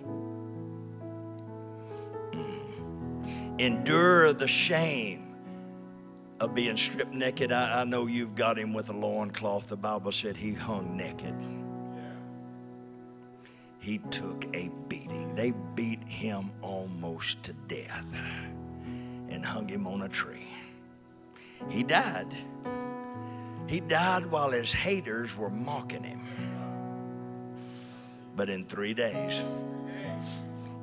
mm, 2.33 3.61
endure 3.61 4.33
the 4.33 4.49
shame 4.49 5.37
of 6.41 6.55
being 6.55 6.77
stripped 6.77 7.15
naked, 7.15 7.53
I, 7.53 7.83
I 7.83 7.85
know 7.85 8.07
you've 8.07 8.35
got 8.35 8.59
Him 8.59 8.75
with 8.75 8.89
a 8.91 8.93
loincloth. 8.93 9.69
The 9.69 9.77
Bible 9.77 10.13
said 10.13 10.37
He 10.37 10.55
hung 10.55 10.97
naked 10.97 11.35
he 13.79 13.99
took 14.11 14.45
a 14.55 14.71
beating. 14.89 15.35
They 15.35 15.53
beat 15.75 16.03
him 16.07 16.51
almost 16.63 17.43
to 17.45 17.53
death 17.69 18.05
and 19.31 19.45
hung 19.45 19.69
him 19.69 19.87
on 19.87 20.03
a 20.03 20.09
tree. 20.09 20.49
He 21.69 21.83
died. 21.83 22.27
He 23.69 23.81
died 23.81 24.25
while 24.27 24.51
his 24.51 24.73
haters 24.73 25.37
were 25.37 25.51
mocking 25.51 26.03
him. 26.03 26.27
But 28.35 28.49
in 28.49 28.65
three 28.65 28.95
days, 28.95 29.43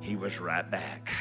he 0.02 0.16
was 0.16 0.40
right 0.40 0.70
back. 0.70 1.12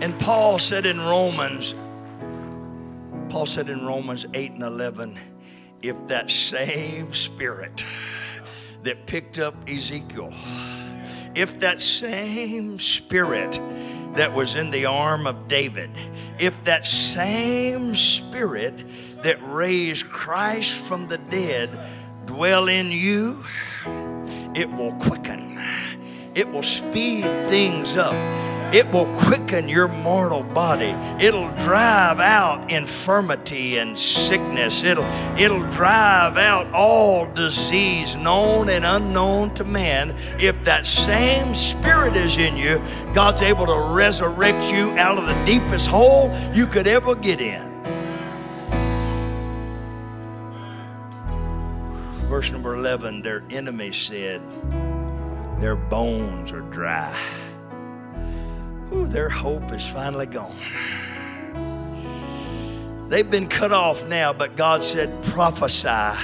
And 0.00 0.18
Paul 0.20 0.60
said 0.60 0.86
in 0.86 1.00
Romans, 1.00 1.74
Paul 3.28 3.46
said 3.46 3.68
in 3.68 3.84
Romans 3.84 4.26
8 4.32 4.52
and 4.52 4.62
11, 4.62 5.18
if 5.82 6.06
that 6.06 6.30
same 6.30 7.12
spirit 7.12 7.82
that 8.84 9.06
picked 9.06 9.40
up 9.40 9.56
Ezekiel, 9.68 10.32
if 11.34 11.58
that 11.58 11.82
same 11.82 12.78
spirit 12.78 13.58
that 14.14 14.32
was 14.34 14.54
in 14.54 14.70
the 14.70 14.86
arm 14.86 15.26
of 15.26 15.48
David, 15.48 15.90
if 16.38 16.64
that 16.64 16.86
same 16.86 17.94
spirit 17.94 18.84
that 19.22 19.38
raised 19.42 20.10
Christ 20.10 20.72
from 20.72 21.08
the 21.08 21.18
dead 21.18 21.70
dwell 22.26 22.68
in 22.68 22.90
you, 22.90 23.44
it 24.54 24.70
will 24.72 24.92
quicken, 24.94 25.58
it 26.34 26.48
will 26.50 26.62
speed 26.62 27.24
things 27.48 27.96
up. 27.96 28.14
It 28.72 28.88
will 28.92 29.12
quicken 29.16 29.68
your 29.68 29.88
mortal 29.88 30.44
body. 30.44 30.94
It'll 31.24 31.50
drive 31.56 32.20
out 32.20 32.70
infirmity 32.70 33.78
and 33.78 33.98
sickness. 33.98 34.84
It'll, 34.84 35.04
it'll 35.36 35.68
drive 35.70 36.36
out 36.36 36.72
all 36.72 37.26
disease, 37.32 38.14
known 38.14 38.68
and 38.68 38.84
unknown 38.84 39.54
to 39.54 39.64
man. 39.64 40.14
If 40.38 40.62
that 40.64 40.86
same 40.86 41.52
spirit 41.52 42.14
is 42.14 42.38
in 42.38 42.56
you, 42.56 42.80
God's 43.12 43.42
able 43.42 43.66
to 43.66 43.92
resurrect 43.92 44.72
you 44.72 44.92
out 44.92 45.18
of 45.18 45.26
the 45.26 45.44
deepest 45.44 45.88
hole 45.88 46.30
you 46.54 46.68
could 46.68 46.86
ever 46.86 47.16
get 47.16 47.40
in. 47.40 47.68
Verse 52.28 52.52
number 52.52 52.76
11 52.76 53.22
their 53.22 53.42
enemies 53.50 53.96
said, 53.96 54.40
Their 55.60 55.74
bones 55.74 56.52
are 56.52 56.60
dry. 56.60 57.18
Ooh, 58.92 59.06
their 59.06 59.28
hope 59.28 59.72
is 59.72 59.86
finally 59.86 60.26
gone. 60.26 60.56
They've 63.08 63.28
been 63.28 63.48
cut 63.48 63.72
off 63.72 64.06
now, 64.06 64.32
but 64.32 64.56
God 64.56 64.84
said, 64.84 65.22
prophesy. 65.24 66.16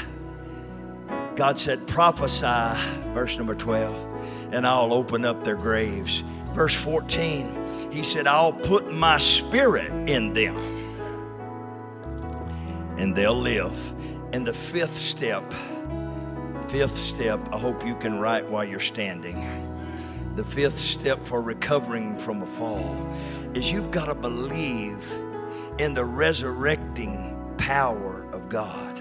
God 1.36 1.58
said, 1.58 1.86
prophesy, 1.86 2.80
verse 3.12 3.36
number 3.36 3.54
12, 3.54 4.52
and 4.52 4.66
I'll 4.66 4.92
open 4.92 5.24
up 5.24 5.44
their 5.44 5.56
graves. 5.56 6.22
Verse 6.54 6.74
14, 6.74 7.90
he 7.92 8.02
said, 8.02 8.26
I'll 8.26 8.52
put 8.52 8.92
my 8.92 9.18
spirit 9.18 9.92
in 10.08 10.32
them, 10.32 10.56
and 12.98 13.14
they'll 13.14 13.34
live. 13.34 13.92
And 14.32 14.46
the 14.46 14.54
fifth 14.54 14.96
step, 14.96 15.52
fifth 16.68 16.96
step, 16.96 17.40
I 17.52 17.58
hope 17.58 17.86
you 17.86 17.94
can 17.96 18.18
write 18.18 18.48
while 18.48 18.64
you're 18.64 18.80
standing 18.80 19.36
the 20.36 20.44
fifth 20.44 20.78
step 20.78 21.24
for 21.24 21.40
recovering 21.40 22.18
from 22.18 22.42
a 22.42 22.46
fall 22.46 23.10
is 23.54 23.72
you've 23.72 23.90
got 23.90 24.04
to 24.04 24.14
believe 24.14 25.10
in 25.78 25.94
the 25.94 26.04
resurrecting 26.04 27.54
power 27.56 28.28
of 28.32 28.48
God. 28.50 29.00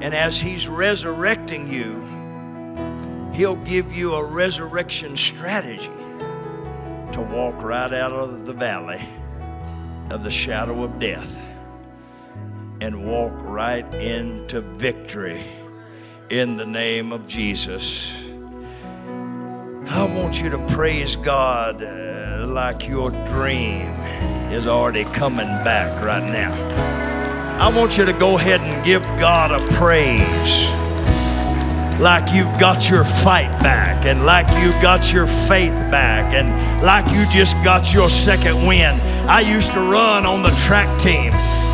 And 0.00 0.12
as 0.12 0.40
He's 0.40 0.66
resurrecting 0.66 1.68
you, 1.68 2.08
He'll 3.32 3.56
give 3.56 3.94
you 3.94 4.14
a 4.14 4.24
resurrection 4.24 5.16
strategy 5.16 5.92
to 7.12 7.20
walk 7.32 7.62
right 7.62 7.92
out 7.92 8.12
of 8.12 8.46
the 8.46 8.52
valley 8.52 9.08
of 10.10 10.24
the 10.24 10.30
shadow 10.30 10.82
of 10.82 10.98
death 10.98 11.40
and 12.80 13.06
walk 13.06 13.32
right 13.36 13.86
into 13.94 14.60
victory 14.60 15.44
in 16.30 16.56
the 16.56 16.66
name 16.66 17.12
of 17.12 17.28
Jesus. 17.28 18.10
I 19.92 20.04
want 20.04 20.40
you 20.40 20.48
to 20.50 20.58
praise 20.68 21.16
God 21.16 21.82
uh, 21.82 22.46
like 22.46 22.86
your 22.86 23.10
dream 23.10 23.90
is 24.52 24.68
already 24.68 25.02
coming 25.02 25.48
back 25.64 26.04
right 26.04 26.22
now. 26.22 26.54
I 27.58 27.76
want 27.76 27.98
you 27.98 28.04
to 28.04 28.12
go 28.12 28.38
ahead 28.38 28.60
and 28.60 28.84
give 28.84 29.02
God 29.18 29.50
a 29.50 29.58
praise 29.74 30.70
like 32.00 32.32
you've 32.32 32.56
got 32.60 32.88
your 32.88 33.02
fight 33.02 33.50
back 33.62 34.06
and 34.06 34.24
like 34.24 34.46
you 34.62 34.70
got 34.80 35.12
your 35.12 35.26
faith 35.26 35.74
back 35.90 36.34
and 36.34 36.86
like 36.86 37.12
you 37.12 37.28
just 37.28 37.54
got 37.64 37.92
your 37.92 38.08
second 38.08 38.64
win. 38.64 38.94
I 39.28 39.40
used 39.40 39.72
to 39.72 39.80
run 39.80 40.24
on 40.24 40.44
the 40.44 40.50
track 40.66 41.00
team 41.00 41.32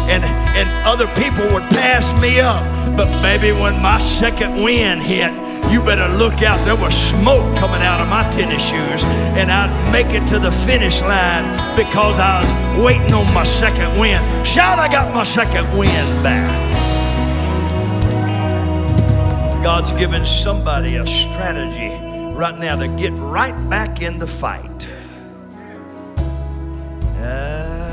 and, 0.08 0.24
and 0.24 0.86
other 0.86 1.06
people 1.08 1.44
would 1.52 1.68
pass 1.68 2.18
me 2.22 2.40
up, 2.40 2.64
but 2.96 3.06
baby, 3.20 3.52
when 3.52 3.80
my 3.82 3.98
second 3.98 4.62
win 4.62 5.00
hit, 5.00 5.45
you 5.70 5.80
better 5.82 6.08
look 6.16 6.42
out. 6.42 6.64
There 6.64 6.76
was 6.76 6.94
smoke 6.94 7.56
coming 7.58 7.82
out 7.82 8.00
of 8.00 8.08
my 8.08 8.28
tennis 8.30 8.62
shoes, 8.62 9.04
and 9.04 9.50
I'd 9.50 9.92
make 9.92 10.08
it 10.14 10.26
to 10.28 10.38
the 10.38 10.52
finish 10.52 11.00
line 11.02 11.76
because 11.76 12.18
I 12.18 12.42
was 12.42 12.84
waiting 12.84 13.12
on 13.12 13.32
my 13.34 13.44
second 13.44 13.98
win. 13.98 14.20
Shout, 14.44 14.78
I 14.78 14.88
got 14.88 15.14
my 15.14 15.24
second 15.24 15.66
win 15.76 16.22
back. 16.22 16.66
God's 19.62 19.90
given 19.92 20.24
somebody 20.24 20.96
a 20.96 21.06
strategy 21.06 21.90
right 22.36 22.56
now 22.56 22.76
to 22.76 22.88
get 22.96 23.12
right 23.14 23.56
back 23.68 24.02
in 24.02 24.18
the 24.18 24.26
fight. 24.26 24.86
Uh, 27.18 27.86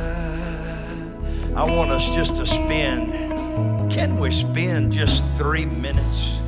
I 1.56 1.64
want 1.64 1.92
us 1.92 2.10
just 2.10 2.36
to 2.36 2.46
spend, 2.46 3.12
can 3.92 4.20
we 4.20 4.30
spend 4.30 4.92
just 4.92 5.26
three 5.36 5.66
minutes? 5.66 6.43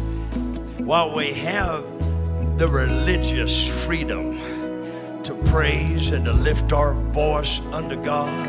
While 0.86 1.15
we 1.15 1.33
have 1.33 1.83
the 2.59 2.67
religious 2.67 3.65
freedom 3.86 4.38
to 5.23 5.33
praise 5.47 6.11
and 6.11 6.25
to 6.25 6.31
lift 6.31 6.71
our 6.73 6.93
voice 6.93 7.59
unto 7.71 7.95
God, 8.03 8.47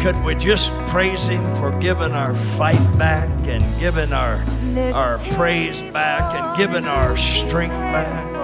could 0.00 0.16
we 0.24 0.36
just 0.36 0.70
praise 0.86 1.26
Him 1.26 1.44
for 1.56 1.76
giving 1.80 2.12
our 2.12 2.36
fight 2.36 2.96
back 2.96 3.28
and 3.48 3.80
giving 3.80 4.12
our, 4.12 4.36
our 4.94 5.18
praise 5.32 5.82
back 5.92 6.32
and 6.36 6.56
giving 6.56 6.84
our 6.84 7.16
strength 7.16 7.72
back? 7.72 8.35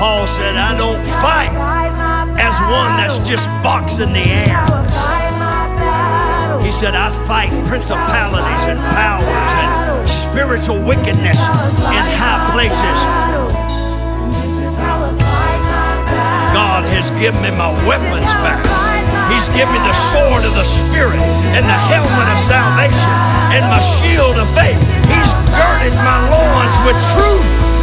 Said, 0.00 0.56
I 0.56 0.72
don't 0.80 0.96
fight 1.20 1.52
as 2.40 2.56
one 2.72 2.96
that's 2.96 3.20
just 3.28 3.44
boxing 3.60 4.16
the 4.16 4.24
air. 4.24 4.56
He 6.64 6.72
said, 6.72 6.96
I 6.96 7.12
fight 7.28 7.52
principalities 7.68 8.64
and 8.64 8.80
powers 8.96 9.28
and 9.28 10.08
spiritual 10.08 10.80
wickedness 10.88 11.36
in 11.92 12.04
high 12.16 12.40
places. 12.56 12.98
God 16.56 16.88
has 16.96 17.12
given 17.20 17.36
me 17.44 17.52
my 17.52 17.68
weapons 17.84 18.32
back. 18.40 18.64
He's 19.28 19.52
given 19.52 19.68
me 19.68 19.84
the 19.84 19.98
sword 20.16 20.48
of 20.48 20.56
the 20.56 20.64
Spirit 20.64 21.20
and 21.52 21.64
the 21.68 21.80
helmet 21.92 22.28
of 22.32 22.40
salvation 22.40 23.12
and 23.52 23.68
my 23.68 23.84
shield 23.84 24.40
of 24.40 24.48
faith. 24.56 24.80
He's 25.12 25.32
girded 25.52 25.92
my 26.00 26.18
loins 26.32 26.76
with 26.88 26.96
truth. 27.12 27.79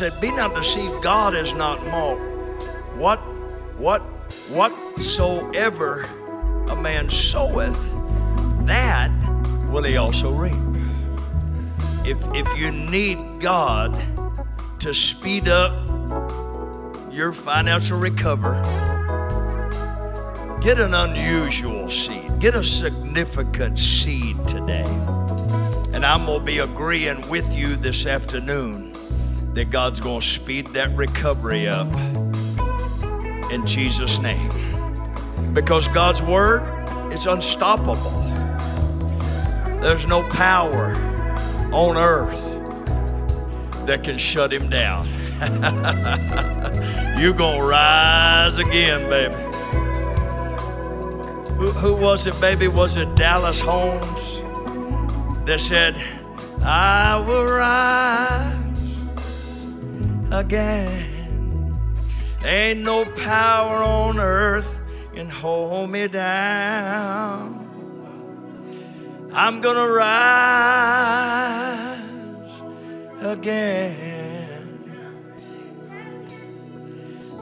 Said, 0.00 0.18
Be 0.18 0.30
not 0.30 0.54
deceived, 0.54 1.02
God 1.02 1.34
is 1.34 1.52
not 1.52 1.86
mocked. 1.88 2.22
What, 2.96 3.18
what, 3.76 4.00
whatsoever 4.48 6.04
a 6.70 6.74
man 6.74 7.10
soweth, 7.10 7.78
that 8.64 9.10
will 9.68 9.82
he 9.82 9.98
also 9.98 10.32
reap. 10.32 10.54
If, 12.06 12.16
if 12.34 12.58
you 12.58 12.72
need 12.72 13.40
God 13.40 14.02
to 14.78 14.94
speed 14.94 15.48
up 15.48 15.70
your 17.12 17.34
financial 17.34 17.98
recovery, 17.98 18.62
get 20.62 20.80
an 20.80 20.94
unusual 20.94 21.90
seed, 21.90 22.40
get 22.40 22.54
a 22.54 22.64
significant 22.64 23.78
seed 23.78 24.48
today. 24.48 24.88
And 25.92 26.06
I'm 26.06 26.24
going 26.24 26.38
to 26.38 26.44
be 26.46 26.60
agreeing 26.60 27.28
with 27.28 27.54
you 27.54 27.76
this 27.76 28.06
afternoon 28.06 28.79
that 29.54 29.70
God's 29.70 30.00
going 30.00 30.20
to 30.20 30.26
speed 30.26 30.68
that 30.68 30.94
recovery 30.96 31.66
up 31.66 31.88
in 33.50 33.66
Jesus' 33.66 34.18
name. 34.18 34.50
Because 35.52 35.88
God's 35.88 36.22
word 36.22 36.62
is 37.12 37.26
unstoppable. 37.26 38.20
There's 39.80 40.06
no 40.06 40.28
power 40.28 40.92
on 41.72 41.96
earth 41.96 42.38
that 43.86 44.04
can 44.04 44.18
shut 44.18 44.52
him 44.52 44.70
down. 44.70 45.08
You're 47.18 47.32
going 47.32 47.58
to 47.58 47.64
rise 47.64 48.58
again, 48.58 49.08
baby. 49.08 49.34
Who, 51.56 51.66
who 51.72 51.96
was 51.96 52.26
it, 52.26 52.40
baby? 52.40 52.68
Was 52.68 52.96
it 52.96 53.14
Dallas 53.16 53.58
Holmes 53.60 54.06
that 55.46 55.60
said, 55.60 55.96
I 56.62 57.22
will 57.26 57.44
rise? 57.44 58.59
Again. 60.30 61.76
Ain't 62.44 62.80
no 62.80 63.04
power 63.04 63.82
on 63.82 64.18
earth 64.18 64.80
can 65.20 65.28
hold 65.28 65.90
me 65.90 66.08
down. 66.08 67.58
I'm 69.34 69.60
gonna 69.60 69.86
rise 69.86 70.80
again. 73.20 74.48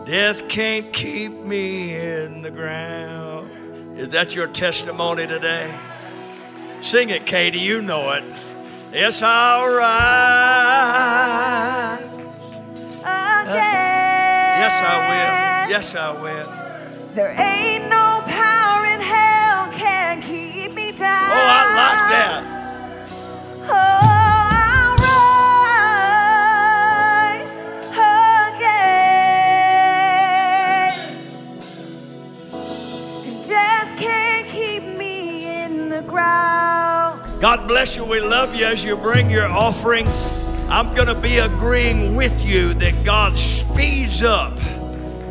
Death 0.05 0.49
can't 0.49 0.93
keep 0.93 1.33
me 1.33 1.95
in 1.95 2.43
the 2.43 2.51
ground. 2.51 3.97
Is 3.97 4.11
that 4.11 4.35
your 4.35 4.49
testimony 4.49 5.29
today? 5.29 5.73
Sing 6.81 7.11
it, 7.11 7.27
Katie, 7.27 7.61
you 7.61 7.81
know 7.81 8.11
it. 8.11 8.25
Yes, 8.93 9.23
I'll 9.23 9.73
rise 9.73 10.99
again. 13.43 14.61
Yes, 14.63 14.77
I 14.83 14.95
will. 15.09 15.71
Yes, 15.71 15.95
I 15.95 16.11
will. 16.13 16.49
There 17.15 17.33
ain't 17.39 17.89
no 17.89 18.23
power 18.27 18.85
in 18.87 19.01
hell 19.01 19.69
can 19.73 20.21
keep 20.23 20.75
me 20.75 20.93
down. 20.93 21.31
Oh, 21.33 21.59
I 21.59 21.63
like 21.83 22.03
that. 22.15 22.41
Oh, 23.71 23.75
I'll 24.69 24.97
rise 27.39 27.61
again. 28.57 28.67
Death 33.47 33.99
can't 33.99 34.47
keep 34.49 34.83
me 34.83 35.63
in 35.65 35.89
the 35.89 36.03
ground. 36.03 37.23
God 37.41 37.67
bless 37.69 37.97
you. 37.97 38.05
We 38.05 38.21
love 38.21 38.55
you 38.55 38.67
as 38.67 38.85
you 38.85 38.97
bring 38.97 39.31
your 39.31 39.47
offering. 39.49 40.07
I'm 40.71 40.95
going 40.95 41.09
to 41.09 41.15
be 41.15 41.39
agreeing 41.39 42.15
with 42.15 42.45
you 42.45 42.75
that 42.75 43.03
God 43.03 43.39
speeds 43.39 44.23
up 44.23 44.59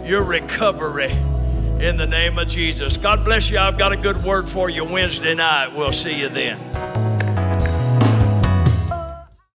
your 0.04 0.24
recovery 0.24 1.12
in 1.80 1.96
the 1.96 2.08
name 2.08 2.40
of 2.40 2.48
Jesus. 2.48 2.98
God 2.98 3.24
bless 3.24 3.52
you. 3.52 3.60
I've 3.60 3.78
got 3.78 3.92
a 3.92 3.98
good 3.98 4.24
word 4.24 4.50
for 4.50 4.68
you 4.68 4.84
Wednesday 4.84 5.36
night. 5.36 5.76
We'll 5.76 5.92
see 5.92 6.20
you 6.20 6.30
then. 6.30 7.07